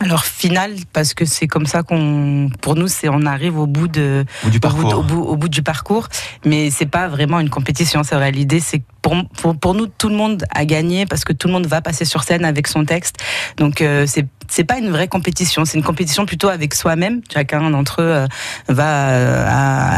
Alors 0.00 0.24
final 0.24 0.72
parce 0.92 1.14
que 1.14 1.24
c'est 1.24 1.46
comme 1.46 1.66
ça 1.66 1.82
qu'on, 1.82 2.50
pour 2.60 2.74
nous, 2.74 2.88
c'est 2.88 3.08
on 3.08 3.24
arrive 3.26 3.58
au 3.58 3.66
bout 3.66 3.88
de 3.88 4.24
Au 4.44 4.46
bout 4.46 4.50
du 4.50 4.56
au 4.56 4.60
bout, 4.60 4.60
parcours. 4.60 4.98
au 4.98 5.02
bout- 5.02 5.22
au 5.22 5.36
bout 5.36 5.48
du 5.48 5.62
parcours, 5.62 6.08
mais 6.44 6.70
c'est 6.70 6.86
pas 6.86 7.08
vraiment 7.08 7.38
une 7.40 7.50
compétition. 7.50 8.02
C'est 8.02 8.16
vrai, 8.16 8.32
l'idée 8.32 8.60
c'est 8.60 8.80
que 8.80 8.84
pour, 9.02 9.14
pour 9.40 9.56
pour 9.56 9.74
nous 9.74 9.86
tout 9.86 10.08
le 10.10 10.16
monde 10.16 10.44
a 10.54 10.64
gagné 10.64 11.06
parce 11.06 11.24
que 11.24 11.32
tout 11.32 11.46
le 11.46 11.54
monde 11.54 11.66
va 11.66 11.80
passer 11.80 12.04
sur 12.04 12.22
scène 12.22 12.44
avec 12.44 12.66
son 12.66 12.84
texte. 12.84 13.16
Donc 13.56 13.80
euh, 13.80 14.04
c'est 14.06 14.26
c'est 14.48 14.64
pas 14.64 14.78
une 14.78 14.90
vraie 14.90 15.06
compétition, 15.06 15.64
c'est 15.64 15.78
une 15.78 15.84
compétition 15.84 16.26
plutôt 16.26 16.48
avec 16.48 16.74
soi-même. 16.74 17.20
Chacun 17.32 17.70
d'entre 17.70 18.02
eux 18.02 18.04
euh, 18.04 18.26
va 18.68 19.10
euh, 19.10 19.46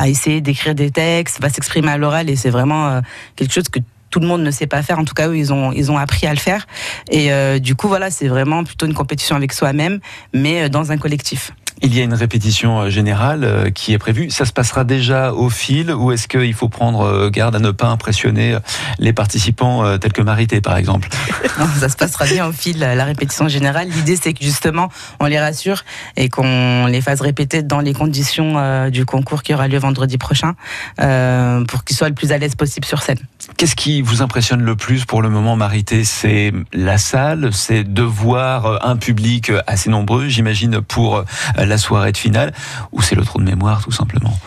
à, 0.02 0.08
essayer 0.08 0.42
d'écrire 0.42 0.74
des 0.74 0.90
textes, 0.90 1.40
va 1.40 1.48
s'exprimer 1.48 1.90
à 1.90 1.96
l'oral 1.96 2.28
et 2.28 2.36
c'est 2.36 2.50
vraiment 2.50 2.86
euh, 2.88 3.00
quelque 3.34 3.52
chose 3.54 3.68
que 3.70 3.80
tout 4.12 4.20
le 4.20 4.28
monde 4.28 4.42
ne 4.42 4.50
sait 4.52 4.68
pas 4.68 4.82
faire. 4.82 5.00
En 5.00 5.04
tout 5.04 5.14
cas, 5.14 5.28
eux, 5.28 5.36
ils 5.36 5.52
ont, 5.52 5.72
ils 5.72 5.90
ont 5.90 5.98
appris 5.98 6.26
à 6.28 6.34
le 6.34 6.38
faire. 6.38 6.66
Et 7.10 7.32
euh, 7.32 7.58
du 7.58 7.74
coup, 7.74 7.88
voilà, 7.88 8.12
c'est 8.12 8.28
vraiment 8.28 8.62
plutôt 8.62 8.86
une 8.86 8.94
compétition 8.94 9.34
avec 9.34 9.52
soi-même, 9.52 9.98
mais 10.32 10.62
euh, 10.62 10.68
dans 10.68 10.92
un 10.92 10.98
collectif. 10.98 11.52
Il 11.84 11.96
y 11.96 12.00
a 12.00 12.04
une 12.04 12.14
répétition 12.14 12.82
euh, 12.82 12.90
générale 12.90 13.42
euh, 13.42 13.70
qui 13.70 13.94
est 13.94 13.98
prévue. 13.98 14.30
Ça 14.30 14.44
se 14.44 14.52
passera 14.52 14.84
déjà 14.84 15.32
au 15.32 15.48
fil 15.48 15.90
ou 15.90 16.12
est-ce 16.12 16.28
qu'il 16.28 16.52
faut 16.52 16.68
prendre 16.68 17.30
garde 17.30 17.56
à 17.56 17.58
ne 17.58 17.70
pas 17.70 17.88
impressionner 17.88 18.58
les 18.98 19.14
participants 19.14 19.98
tels 19.98 20.12
que 20.12 20.20
Marité 20.20 20.60
par 20.60 20.76
exemple? 20.76 21.08
Non, 21.58 21.66
ça 21.78 21.90
se 21.90 21.96
passera 21.96 22.24
bien 22.24 22.46
au 22.46 22.52
fil, 22.52 22.78
la 22.78 23.04
répétition 23.04 23.46
générale. 23.46 23.88
L'idée, 23.88 24.16
c'est 24.16 24.32
que 24.32 24.42
justement, 24.42 24.88
on 25.20 25.26
les 25.26 25.38
rassure 25.38 25.82
et 26.16 26.30
qu'on 26.30 26.86
les 26.86 27.02
fasse 27.02 27.20
répéter 27.20 27.62
dans 27.62 27.80
les 27.80 27.92
conditions 27.92 28.88
du 28.88 29.04
concours 29.04 29.42
qui 29.42 29.52
aura 29.52 29.68
lieu 29.68 29.78
vendredi 29.78 30.16
prochain 30.16 30.54
pour 30.96 31.84
qu'ils 31.84 31.96
soient 31.96 32.08
le 32.08 32.14
plus 32.14 32.32
à 32.32 32.38
l'aise 32.38 32.54
possible 32.54 32.86
sur 32.86 33.02
scène. 33.02 33.18
Qu'est-ce 33.56 33.74
qui 33.74 34.02
vous 34.02 34.22
impressionne 34.22 34.62
le 34.62 34.76
plus 34.76 35.04
pour 35.04 35.20
le 35.20 35.28
moment 35.28 35.56
Marité? 35.56 36.04
C'est 36.04 36.52
la 36.72 36.96
salle, 36.96 37.50
c'est 37.52 37.82
de 37.82 38.02
voir 38.02 38.66
euh, 38.66 38.78
un 38.82 38.96
public 38.96 39.50
euh, 39.50 39.60
assez 39.66 39.90
nombreux, 39.90 40.28
j'imagine, 40.28 40.80
pour 40.80 41.16
euh, 41.16 41.24
la 41.56 41.76
soirée 41.76 42.12
de 42.12 42.16
finale, 42.16 42.52
ou 42.92 43.02
c'est 43.02 43.16
le 43.16 43.24
trou 43.24 43.38
de 43.40 43.44
mémoire 43.44 43.82
tout 43.82 43.90
simplement? 43.90 44.38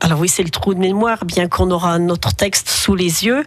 Alors 0.00 0.18
oui, 0.18 0.28
c'est 0.28 0.42
le 0.42 0.50
trou 0.50 0.74
de 0.74 0.80
mémoire, 0.80 1.24
bien 1.24 1.46
qu'on 1.46 1.70
aura 1.70 2.00
notre 2.00 2.34
texte 2.34 2.68
sous 2.68 2.96
les 2.96 3.24
yeux, 3.24 3.44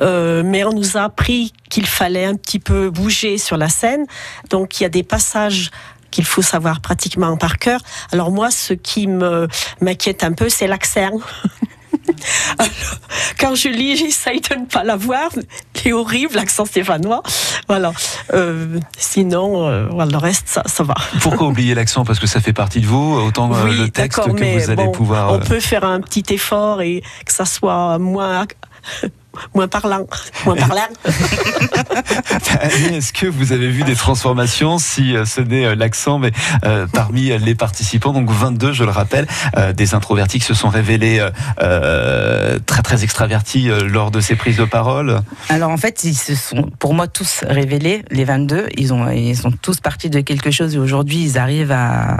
mais 0.00 0.64
on 0.64 0.72
nous 0.72 0.96
a 0.96 1.02
appris 1.02 1.52
qu'il 1.70 1.86
fallait 1.86 2.24
un 2.24 2.34
petit 2.34 2.58
peu 2.58 2.90
bouger 2.90 3.38
sur 3.38 3.56
la 3.56 3.68
scène. 3.68 4.06
Donc 4.50 4.80
il 4.80 4.82
y 4.82 4.86
a 4.86 4.88
des 4.88 5.04
passages 5.04 5.70
qu'il 6.10 6.24
faut 6.24 6.42
savoir 6.42 6.80
pratiquement 6.80 7.36
par 7.36 7.58
cœur. 7.58 7.80
Alors 8.10 8.32
moi, 8.32 8.50
ce 8.50 8.72
qui 8.74 9.06
m'inquiète 9.06 10.24
un 10.24 10.32
peu, 10.32 10.48
c'est 10.48 10.66
l'accent. 10.66 11.20
Alors, 12.58 12.70
Quand 13.38 13.54
je 13.54 13.68
lis, 13.68 13.96
j'essaye 13.96 14.40
de 14.40 14.54
ne 14.54 14.66
pas 14.66 14.84
l'avoir. 14.84 15.30
Il 15.84 15.88
est 15.88 15.92
horrible, 15.92 16.34
l'accent 16.36 16.64
stéphanois. 16.64 17.22
Voilà. 17.68 17.92
Euh, 18.34 18.78
sinon, 18.96 19.66
euh, 19.66 19.88
voilà, 19.90 20.12
le 20.12 20.16
reste, 20.16 20.46
ça, 20.46 20.62
ça 20.66 20.84
va. 20.84 20.94
Pourquoi 21.20 21.48
oublier 21.48 21.74
l'accent? 21.74 22.04
Parce 22.04 22.20
que 22.20 22.26
ça 22.26 22.40
fait 22.40 22.52
partie 22.52 22.80
de 22.80 22.86
vous, 22.86 23.14
autant 23.14 23.52
euh, 23.52 23.64
Oui, 23.64 23.76
le 23.76 23.88
texte 23.88 24.20
que 24.24 24.30
vous 24.30 24.70
allez 24.70 24.84
bon, 24.84 24.92
pouvoir... 24.92 25.32
On 25.32 25.36
euh, 25.36 25.38
peut 25.38 25.60
faire 25.60 25.84
un 25.84 26.00
petit 26.00 26.24
effort 26.32 26.82
et 26.82 27.02
que 27.26 27.32
ça 27.32 27.44
soit 27.44 27.98
moins, 27.98 28.46
moins 29.54 29.68
parlant. 29.68 30.06
Moins 30.44 30.56
parlant. 30.56 30.88
Annie, 32.60 32.96
est-ce 32.96 33.12
que 33.12 33.26
vous 33.26 33.52
avez 33.52 33.68
vu 33.68 33.82
des 33.84 33.96
transformations, 33.96 34.78
si 34.78 35.16
euh, 35.16 35.24
ce 35.24 35.40
n'est 35.40 35.66
euh, 35.66 35.74
l'accent, 35.74 36.18
mais 36.18 36.32
euh, 36.64 36.86
parmi 36.92 37.36
les 37.38 37.54
participants, 37.54 38.12
donc 38.12 38.30
22, 38.30 38.72
je 38.72 38.84
le 38.84 38.90
rappelle, 38.90 39.26
euh, 39.56 39.72
des 39.72 39.94
introvertis 39.94 40.38
qui 40.38 40.44
se 40.44 40.54
sont 40.54 40.68
révélés 40.68 41.26
euh, 41.60 42.58
très 42.66 42.82
très 42.82 43.04
extravertis 43.04 43.70
euh, 43.70 43.88
lors 43.88 44.10
de 44.10 44.20
ces 44.20 44.36
prises 44.36 44.56
de 44.56 44.64
parole 44.64 45.20
Alors 45.48 45.70
en 45.70 45.76
fait, 45.76 46.04
ils 46.04 46.14
se 46.14 46.34
sont 46.34 46.70
pour 46.78 46.94
moi 46.94 47.06
tous 47.08 47.44
révélés, 47.46 48.04
les 48.10 48.24
22. 48.24 48.68
Ils, 48.76 48.92
ont, 48.92 49.10
ils 49.10 49.36
sont 49.36 49.50
tous 49.50 49.80
partis 49.80 50.10
de 50.10 50.20
quelque 50.20 50.50
chose 50.50 50.74
et 50.74 50.78
aujourd'hui 50.78 51.22
ils 51.22 51.38
arrivent 51.38 51.72
à, 51.72 52.16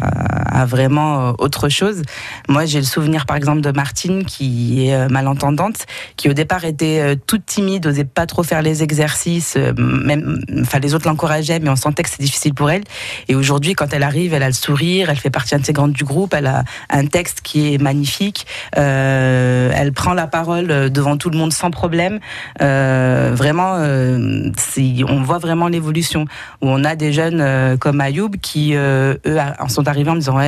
à 0.53 0.67
vraiment 0.67 1.29
euh, 1.29 1.33
autre 1.39 1.69
chose. 1.69 2.03
Moi 2.49 2.67
j'ai 2.67 2.79
le 2.79 2.85
souvenir 2.85 3.27
par 3.27 3.37
exemple 3.37 3.63
de 3.63 3.71
Martine 3.71 4.25
qui 4.25 4.87
est 4.87 4.95
euh, 4.95 5.09
malentendante, 5.09 5.87
qui 6.17 6.29
au 6.29 6.35
départ 6.35 6.65
était 6.65 7.01
euh, 7.01 7.15
toute 7.27 7.47
timide, 7.47 7.87
osait 7.87 8.05
pas 8.05 8.27
trop 8.27 8.43
faire 8.43 8.63
les 8.63 8.83
exercices, 8.83 9.57
même, 9.57 10.43
enfin 10.61 10.79
les 10.79 10.95
autres 10.95 11.09
l'encourageaient, 11.09 11.59
mais 11.61 11.71
on 11.71 11.77
sentait 11.77 12.03
que 12.03 12.11
c'est 12.11 12.23
difficile 12.23 12.55
pour 12.55 12.71
elle. 12.71 12.85
Et 13.29 13.35
aujourd'hui 13.35 13.75
quand 13.75 13.93
elle 13.93 14.03
arrive, 14.03 14.35
elle 14.35 14.43
a 14.43 14.49
le 14.49 14.53
sourire, 14.53 15.09
elle 15.11 15.17
fait 15.17 15.31
partie 15.31 15.55
intégrante 15.55 15.93
du 15.93 16.05
groupe, 16.05 16.35
elle 16.35 16.47
a 16.47 16.65
un 16.91 17.07
texte 17.07 17.41
qui 17.43 17.75
est 17.75 17.79
magnifique, 17.79 18.47
elle 18.73 19.93
prend 19.93 20.15
la 20.15 20.27
parole 20.27 20.91
devant 20.91 21.17
tout 21.17 21.31
le 21.31 21.39
monde 21.39 21.53
sans 21.53 21.71
problème. 21.71 22.19
Vraiment, 22.61 23.77
on 23.77 25.23
voit 25.23 25.39
vraiment 25.39 25.69
l'évolution. 25.69 26.27
Où 26.61 26.69
on 26.69 26.85
a 26.85 26.97
des 26.97 27.13
jeunes 27.13 27.79
comme 27.79 28.01
Ayoub 28.01 28.31
qui, 28.41 28.75
eux, 28.75 29.19
en 29.59 29.69
sont 29.69 29.89
arrivés 29.89 30.11
en 30.11 30.17
disant 30.17 30.42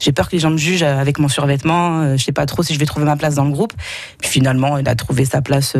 j'ai 0.00 0.12
peur 0.12 0.28
que 0.28 0.32
les 0.32 0.40
gens 0.40 0.50
me 0.50 0.56
jugent 0.56 0.82
avec 0.82 1.18
mon 1.18 1.28
survêtement. 1.28 2.00
euh, 2.00 2.16
je 2.16 2.24
sais 2.24 2.32
pas 2.32 2.46
trop 2.46 2.62
si 2.62 2.74
je 2.74 2.78
vais 2.78 2.86
trouver 2.86 3.06
ma 3.06 3.16
place 3.16 3.34
dans 3.34 3.44
le 3.44 3.52
groupe. 3.52 3.72
Puis 4.20 4.30
finalement, 4.30 4.78
il 4.78 4.88
a 4.88 4.94
trouvé 4.94 5.24
sa 5.24 5.42
place. 5.42 5.74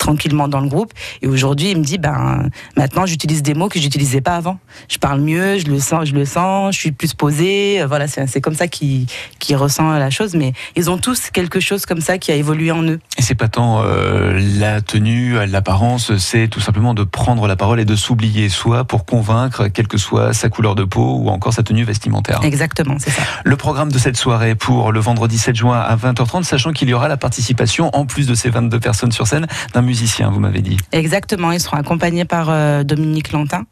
Tranquillement 0.00 0.48
dans 0.48 0.60
le 0.60 0.68
groupe. 0.68 0.92
Et 1.22 1.28
aujourd'hui 1.28 1.70
il 1.70 1.78
me 1.78 1.84
dit 1.84 1.98
ben 1.98 2.48
maintenant 2.76 3.06
j'utilise 3.06 3.42
des 3.42 3.54
mots 3.54 3.68
que 3.68 3.78
j'utilisais 3.78 4.20
pas 4.20 4.34
avant. 4.34 4.58
Je 4.88 4.98
parle 4.98 5.20
mieux 5.20 5.58
je 5.58 5.66
le 5.66 5.78
sens 5.78 6.08
je 6.08 6.14
le 6.14 6.24
sens 6.24 6.74
je 6.74 6.80
suis 6.80 6.92
plus 6.92 7.14
posée. 7.14 7.82
Euh, 7.82 7.86
voilà 7.86 8.08
c'est 8.08 8.40
comme 8.40 8.54
ça 8.54 8.66
qu'il 8.66 9.06
qu'il 9.38 9.56
ressent 9.56 9.92
la 9.92 10.10
chose. 10.10 10.34
Mais 10.34 10.52
ils 10.74 10.90
ont 10.90 10.98
tous 10.98 11.30
quelque 11.30 11.60
chose 11.60 11.86
comme 11.86 12.00
ça 12.00 12.18
qui 12.18 12.32
a 12.32 12.34
évolué 12.34 12.72
en 12.72 12.82
eux. 12.82 12.98
Et 13.18 13.22
c'est 13.22 13.34
pas 13.34 13.48
tant 13.48 13.82
euh, 13.84 14.40
la 14.58 14.80
tenue, 14.80 15.36
l'apparence, 15.46 16.16
c'est 16.16 16.48
tout 16.48 16.60
simplement 16.60 16.94
de 16.94 17.04
prendre 17.04 17.46
la 17.46 17.56
parole 17.56 17.80
et 17.80 17.84
de 17.84 17.96
s'oublier 17.96 18.48
soi 18.48 18.84
pour 18.84 19.04
convaincre, 19.04 19.68
quelle 19.68 19.88
que 19.88 19.98
soit 19.98 20.32
sa 20.32 20.48
couleur 20.48 20.74
de 20.74 20.84
peau 20.84 21.16
ou 21.16 21.28
encore 21.28 21.52
sa 21.52 21.62
tenue 21.62 21.84
vestimentaire. 21.84 22.40
Exactement, 22.42 22.96
c'est 22.98 23.10
ça. 23.10 23.22
Le 23.44 23.56
programme 23.56 23.92
de 23.92 23.98
cette 23.98 24.16
soirée 24.16 24.54
pour 24.54 24.92
le 24.92 25.00
vendredi 25.00 25.38
7 25.38 25.54
juin 25.54 25.78
à 25.78 25.96
20h30, 25.96 26.44
sachant 26.44 26.72
qu'il 26.72 26.88
y 26.88 26.94
aura 26.94 27.08
la 27.08 27.16
participation, 27.16 27.90
en 27.94 28.06
plus 28.06 28.26
de 28.26 28.34
ces 28.34 28.50
22 28.50 28.80
personnes 28.80 29.12
sur 29.12 29.26
scène, 29.26 29.46
d'un 29.74 29.82
musicien, 29.90 30.30
vous 30.30 30.38
m'avez 30.38 30.60
dit. 30.60 30.76
Exactement, 30.92 31.50
ils 31.50 31.58
seront 31.58 31.76
accompagnés 31.76 32.24
par 32.24 32.48
euh, 32.48 32.84
Dominique 32.84 33.32
Lantin, 33.32 33.64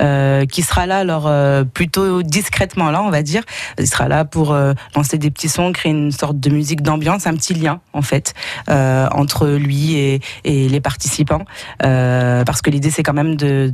euh, 0.00 0.46
qui 0.46 0.62
sera 0.62 0.86
là 0.86 0.96
alors 0.96 1.26
euh, 1.26 1.62
plutôt 1.64 2.22
discrètement 2.22 2.90
là, 2.90 3.02
on 3.02 3.10
va 3.10 3.22
dire. 3.22 3.42
Il 3.78 3.86
sera 3.86 4.08
là 4.08 4.24
pour 4.24 4.56
lancer 4.96 5.18
des 5.18 5.30
petits 5.30 5.50
sons, 5.50 5.72
créer 5.72 5.92
une 5.92 6.10
sorte 6.10 6.40
de 6.40 6.48
musique 6.48 6.80
d'ambiance, 6.80 7.26
un 7.26 7.34
petit 7.34 7.52
lien 7.52 7.80
en 7.92 8.02
fait 8.02 8.32
entre 8.68 9.46
lui 9.48 9.94
et, 9.96 10.20
les 10.44 10.80
participants, 10.80 11.44
parce 11.78 12.62
que 12.62 12.70
l'idée 12.70 12.90
c'est 12.90 13.02
quand 13.02 13.12
même 13.12 13.36
de, 13.36 13.70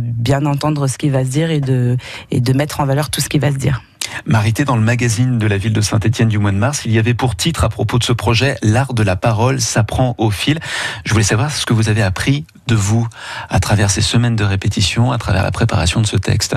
bien 0.00 0.44
entendre 0.44 0.86
ce 0.86 0.98
qui 0.98 1.08
va 1.08 1.24
se 1.24 1.30
dire 1.30 1.50
et 1.50 1.60
de, 1.60 1.96
et 2.30 2.40
de 2.40 2.52
mettre 2.52 2.80
en 2.80 2.84
valeur 2.84 3.08
tout 3.10 3.20
ce 3.20 3.28
qui 3.28 3.38
va 3.38 3.50
se 3.50 3.56
dire. 3.56 3.82
Marité, 4.26 4.64
dans 4.64 4.76
le 4.76 4.82
magazine 4.82 5.38
de 5.38 5.46
la 5.46 5.58
ville 5.58 5.72
de 5.72 5.80
Saint-Étienne 5.80 6.28
du 6.28 6.38
mois 6.38 6.52
de 6.52 6.56
mars, 6.56 6.82
il 6.84 6.92
y 6.92 6.98
avait 6.98 7.14
pour 7.14 7.36
titre 7.36 7.64
à 7.64 7.68
propos 7.68 7.98
de 7.98 8.04
ce 8.04 8.12
projet 8.12 8.56
L'art 8.62 8.94
de 8.94 9.02
la 9.02 9.16
parole 9.16 9.60
s'apprend 9.60 10.14
au 10.18 10.30
fil. 10.30 10.58
Je 11.04 11.12
voulais 11.12 11.24
savoir 11.24 11.50
ce 11.52 11.66
que 11.66 11.72
vous 11.72 11.88
avez 11.88 12.02
appris 12.02 12.44
de 12.66 12.74
vous 12.74 13.06
à 13.48 13.60
travers 13.60 13.90
ces 13.90 14.02
semaines 14.02 14.36
de 14.36 14.44
répétition, 14.44 15.12
à 15.12 15.18
travers 15.18 15.42
la 15.42 15.50
préparation 15.50 16.00
de 16.00 16.06
ce 16.06 16.16
texte. 16.16 16.56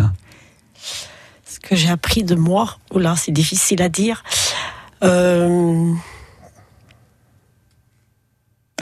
Ce 1.46 1.60
que 1.60 1.76
j'ai 1.76 1.90
appris 1.90 2.24
de 2.24 2.36
moi, 2.36 2.78
oula, 2.92 3.16
c'est 3.16 3.32
difficile 3.32 3.82
à 3.82 3.90
dire. 3.90 4.24
Euh, 5.04 5.94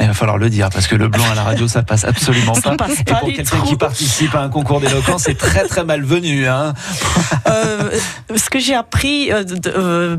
Il 0.01 0.07
va 0.07 0.13
falloir 0.13 0.37
le 0.37 0.49
dire 0.49 0.69
parce 0.69 0.87
que 0.87 0.95
le 0.95 1.07
blanc 1.07 1.25
à 1.31 1.35
la 1.35 1.43
radio 1.43 1.67
ça 1.67 1.83
passe 1.83 2.05
absolument 2.05 2.53
Ça 2.53 2.71
pas. 2.71 2.77
passe 2.87 2.99
Et 3.01 3.03
pas 3.03 3.15
pour 3.15 3.29
du 3.29 3.35
quelqu'un 3.35 3.61
qui 3.61 3.75
participe 3.75 4.33
à 4.35 4.41
un 4.41 4.49
concours 4.49 4.79
d'éloquence, 4.79 5.23
c'est 5.23 5.37
très 5.37 5.67
très 5.67 5.83
malvenu. 5.83 6.47
Hein 6.47 6.73
euh, 7.47 7.89
ce 8.35 8.49
que 8.49 8.59
j'ai 8.59 8.75
appris 8.75 9.31
euh, 9.31 9.43
de- 9.43 9.69
euh, 9.75 10.17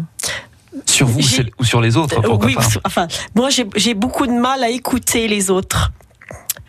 sur 0.87 1.07
vous 1.07 1.21
ou 1.59 1.65
sur 1.65 1.81
les 1.81 1.97
autres, 1.97 2.21
pourquoi 2.23 2.47
oui, 2.47 2.55
pas 2.55 2.63
enfin, 2.85 3.09
moi 3.35 3.51
j'ai 3.51 3.67
j'ai 3.77 3.95
beaucoup 3.95 4.27
de 4.27 4.33
mal 4.33 4.63
à 4.63 4.69
écouter 4.69 5.29
les 5.29 5.51
autres. 5.51 5.93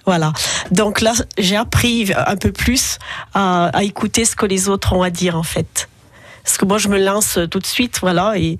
Voilà. 0.07 0.33
Donc 0.71 0.99
là, 0.99 1.13
j'ai 1.37 1.55
appris 1.55 2.11
un 2.15 2.35
peu 2.35 2.51
plus 2.51 2.97
à, 3.35 3.65
à 3.67 3.83
écouter 3.83 4.25
ce 4.25 4.35
que 4.35 4.47
les 4.47 4.67
autres 4.67 4.93
ont 4.93 5.03
à 5.03 5.11
dire 5.11 5.37
en 5.37 5.43
fait. 5.43 5.89
Parce 6.43 6.57
que 6.57 6.65
moi, 6.65 6.79
je 6.79 6.87
me 6.87 6.97
lance 6.97 7.37
tout 7.51 7.59
de 7.59 7.67
suite, 7.67 7.99
voilà, 8.01 8.33
et 8.35 8.57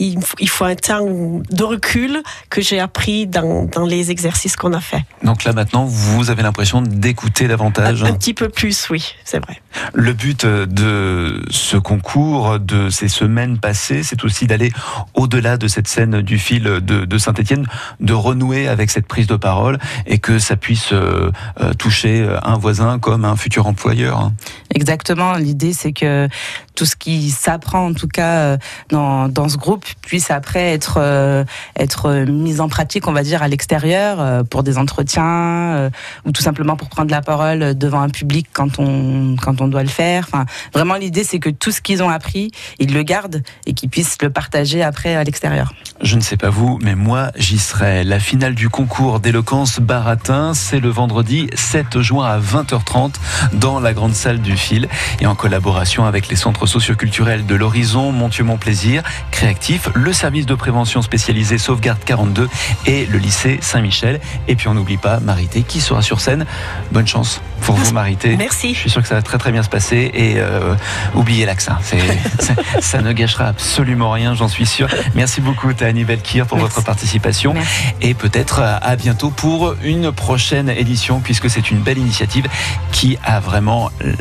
il, 0.00 0.20
faut- 0.22 0.36
il 0.40 0.48
faut 0.48 0.64
un 0.64 0.74
temps 0.74 1.04
de 1.50 1.62
recul 1.64 2.22
que 2.48 2.60
j'ai 2.60 2.80
appris 2.80 3.26
dans, 3.26 3.64
dans 3.66 3.84
les 3.86 4.10
exercices 4.10 4.56
qu'on 4.56 4.72
a 4.72 4.80
fait. 4.80 5.04
Donc 5.22 5.44
là 5.44 5.52
maintenant, 5.52 5.84
vous 5.84 6.30
avez 6.30 6.42
l'impression 6.42 6.82
d'écouter 6.82 7.46
davantage. 7.48 8.02
Un 8.02 8.12
petit 8.14 8.34
peu 8.34 8.48
plus, 8.48 8.88
oui, 8.90 9.14
c'est 9.24 9.42
vrai. 9.44 9.60
Le 9.94 10.12
but 10.12 10.44
de 10.46 11.42
ce 11.50 11.76
concours, 11.76 12.58
de 12.58 12.90
ces 12.90 13.08
semaines 13.08 13.58
passées, 13.58 14.02
c'est 14.02 14.24
aussi 14.24 14.46
d'aller 14.46 14.72
au-delà 15.14 15.56
de 15.56 15.68
cette 15.68 15.86
scène 15.86 16.22
du 16.22 16.38
fil 16.38 16.62
de, 16.64 16.78
de 16.80 17.18
Saint-Étienne, 17.18 17.66
de 18.00 18.12
renouer 18.12 18.66
avec 18.68 18.90
cette 18.90 19.06
prise 19.06 19.26
de 19.26 19.36
parole 19.36 19.78
et 20.06 20.18
que 20.18 20.38
ça 20.38 20.56
puisse 20.56 20.92
euh, 20.92 21.30
euh, 21.60 21.72
toucher 21.74 22.26
un 22.42 22.56
voisin 22.56 22.98
comme 22.98 23.24
un 23.24 23.36
futur 23.36 23.66
employeur. 23.66 24.18
hein. 24.18 24.32
Exactement. 24.74 25.34
L'idée, 25.34 25.72
c'est 25.72 25.92
que 25.92 26.28
tout 26.74 26.86
ce 26.86 26.96
qui 26.96 27.30
s'apprend, 27.30 27.86
en 27.86 27.92
tout 27.94 28.08
cas, 28.08 28.38
euh, 28.38 28.56
dans, 28.88 29.28
dans 29.28 29.48
ce 29.48 29.56
groupe, 29.58 29.84
puisse 30.02 30.30
après 30.30 30.72
être, 30.72 30.98
euh, 30.98 31.44
être 31.76 32.24
mis 32.26 32.60
en 32.60 32.68
pratique, 32.68 33.08
on 33.08 33.12
va 33.12 33.22
dire, 33.22 33.42
à 33.42 33.48
l'extérieur, 33.48 34.20
euh, 34.20 34.42
pour 34.42 34.62
des 34.62 34.78
entretiens, 34.78 35.24
euh, 35.24 35.90
ou 36.24 36.32
tout 36.32 36.42
simplement 36.42 36.76
pour 36.76 36.88
prendre 36.88 37.10
la 37.10 37.22
parole 37.22 37.76
devant 37.76 38.00
un 38.00 38.08
public 38.08 38.46
quand 38.52 38.78
on, 38.78 39.36
quand 39.36 39.60
on 39.60 39.68
doit 39.68 39.82
le 39.82 39.88
faire. 39.88 40.26
Enfin, 40.28 40.46
vraiment, 40.72 40.94
l'idée, 40.94 41.24
c'est 41.24 41.38
que 41.38 41.50
tout 41.50 41.70
ce 41.70 41.80
qu'ils 41.80 42.02
ont 42.02 42.10
appris, 42.10 42.50
ils 42.78 42.92
le 42.92 43.02
gardent 43.02 43.42
et 43.66 43.72
qu'ils 43.72 43.88
puissent 43.88 44.18
le 44.22 44.30
partager 44.30 44.82
après 44.82 45.14
à 45.14 45.24
l'extérieur. 45.24 45.72
Je 46.02 46.16
ne 46.16 46.22
sais 46.22 46.38
pas 46.38 46.48
vous, 46.48 46.78
mais 46.82 46.94
moi 46.94 47.30
j'y 47.36 47.58
serai. 47.58 48.04
La 48.04 48.20
finale 48.20 48.54
du 48.54 48.70
concours 48.70 49.20
d'éloquence 49.20 49.80
baratin, 49.80 50.54
c'est 50.54 50.80
le 50.80 50.88
vendredi 50.88 51.48
7 51.54 52.00
juin 52.00 52.26
à 52.26 52.40
20h30 52.40 53.14
dans 53.52 53.80
la 53.80 53.92
grande 53.92 54.14
salle 54.14 54.40
du 54.40 54.56
fil 54.56 54.88
et 55.20 55.26
en 55.26 55.34
collaboration 55.34 56.06
avec 56.06 56.28
les 56.28 56.36
centres 56.36 56.66
socioculturels 56.66 57.44
de 57.44 57.54
l'Horizon, 57.54 58.12
Montieu-Montplaisir, 58.12 59.02
Créatif, 59.30 59.79
le 59.94 60.12
service 60.12 60.46
de 60.46 60.54
prévention 60.54 61.02
spécialisé 61.02 61.58
Sauvegarde 61.58 61.98
42 62.04 62.48
et 62.86 63.06
le 63.06 63.18
lycée 63.18 63.58
Saint-Michel. 63.62 64.20
Et 64.48 64.56
puis 64.56 64.68
on 64.68 64.74
n'oublie 64.74 64.96
pas 64.96 65.20
Marité 65.20 65.62
qui 65.62 65.80
sera 65.80 66.02
sur 66.02 66.20
scène. 66.20 66.46
Bonne 66.92 67.06
chance 67.06 67.40
pour 67.62 67.76
vous 67.76 67.92
Marité. 67.92 68.36
Merci. 68.36 68.74
Je 68.74 68.78
suis 68.80 68.90
sûr 68.90 69.02
que 69.02 69.08
ça 69.08 69.14
va 69.14 69.22
très 69.22 69.38
très 69.38 69.52
bien 69.52 69.62
se 69.62 69.68
passer 69.68 70.10
et 70.12 70.34
euh, 70.36 70.74
oubliez 71.14 71.46
l'accent. 71.46 71.76
Ça 72.80 73.02
ne 73.02 73.12
gâchera 73.12 73.46
absolument 73.46 74.10
rien, 74.10 74.34
j'en 74.34 74.48
suis 74.48 74.66
sûr. 74.66 74.88
Merci 75.14 75.40
beaucoup 75.40 75.72
Tani 75.72 76.04
Belkir 76.04 76.46
pour 76.46 76.58
votre 76.58 76.82
participation 76.82 77.54
et 78.00 78.14
peut-être 78.14 78.60
à 78.60 78.90
à 78.90 78.96
bientôt 78.96 79.30
pour 79.30 79.74
une 79.82 80.10
prochaine 80.10 80.68
édition 80.68 81.20
puisque 81.20 81.48
c'est 81.48 81.70
une 81.70 81.78
belle 81.78 81.98
initiative 81.98 82.48
qui 82.92 83.18
a 83.24 83.38
vraiment 83.38 83.90
euh, 84.04 84.12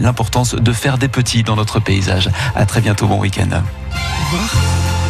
l'importance 0.00 0.54
de 0.54 0.72
faire 0.72 0.98
des 0.98 1.08
petits 1.08 1.42
dans 1.42 1.56
notre 1.56 1.80
paysage. 1.80 2.28
À 2.54 2.66
très 2.66 2.80
bientôt, 2.80 3.06
bon 3.06 3.20
week-end. 3.20 3.48
Au 3.50 4.36
revoir. 4.36 5.05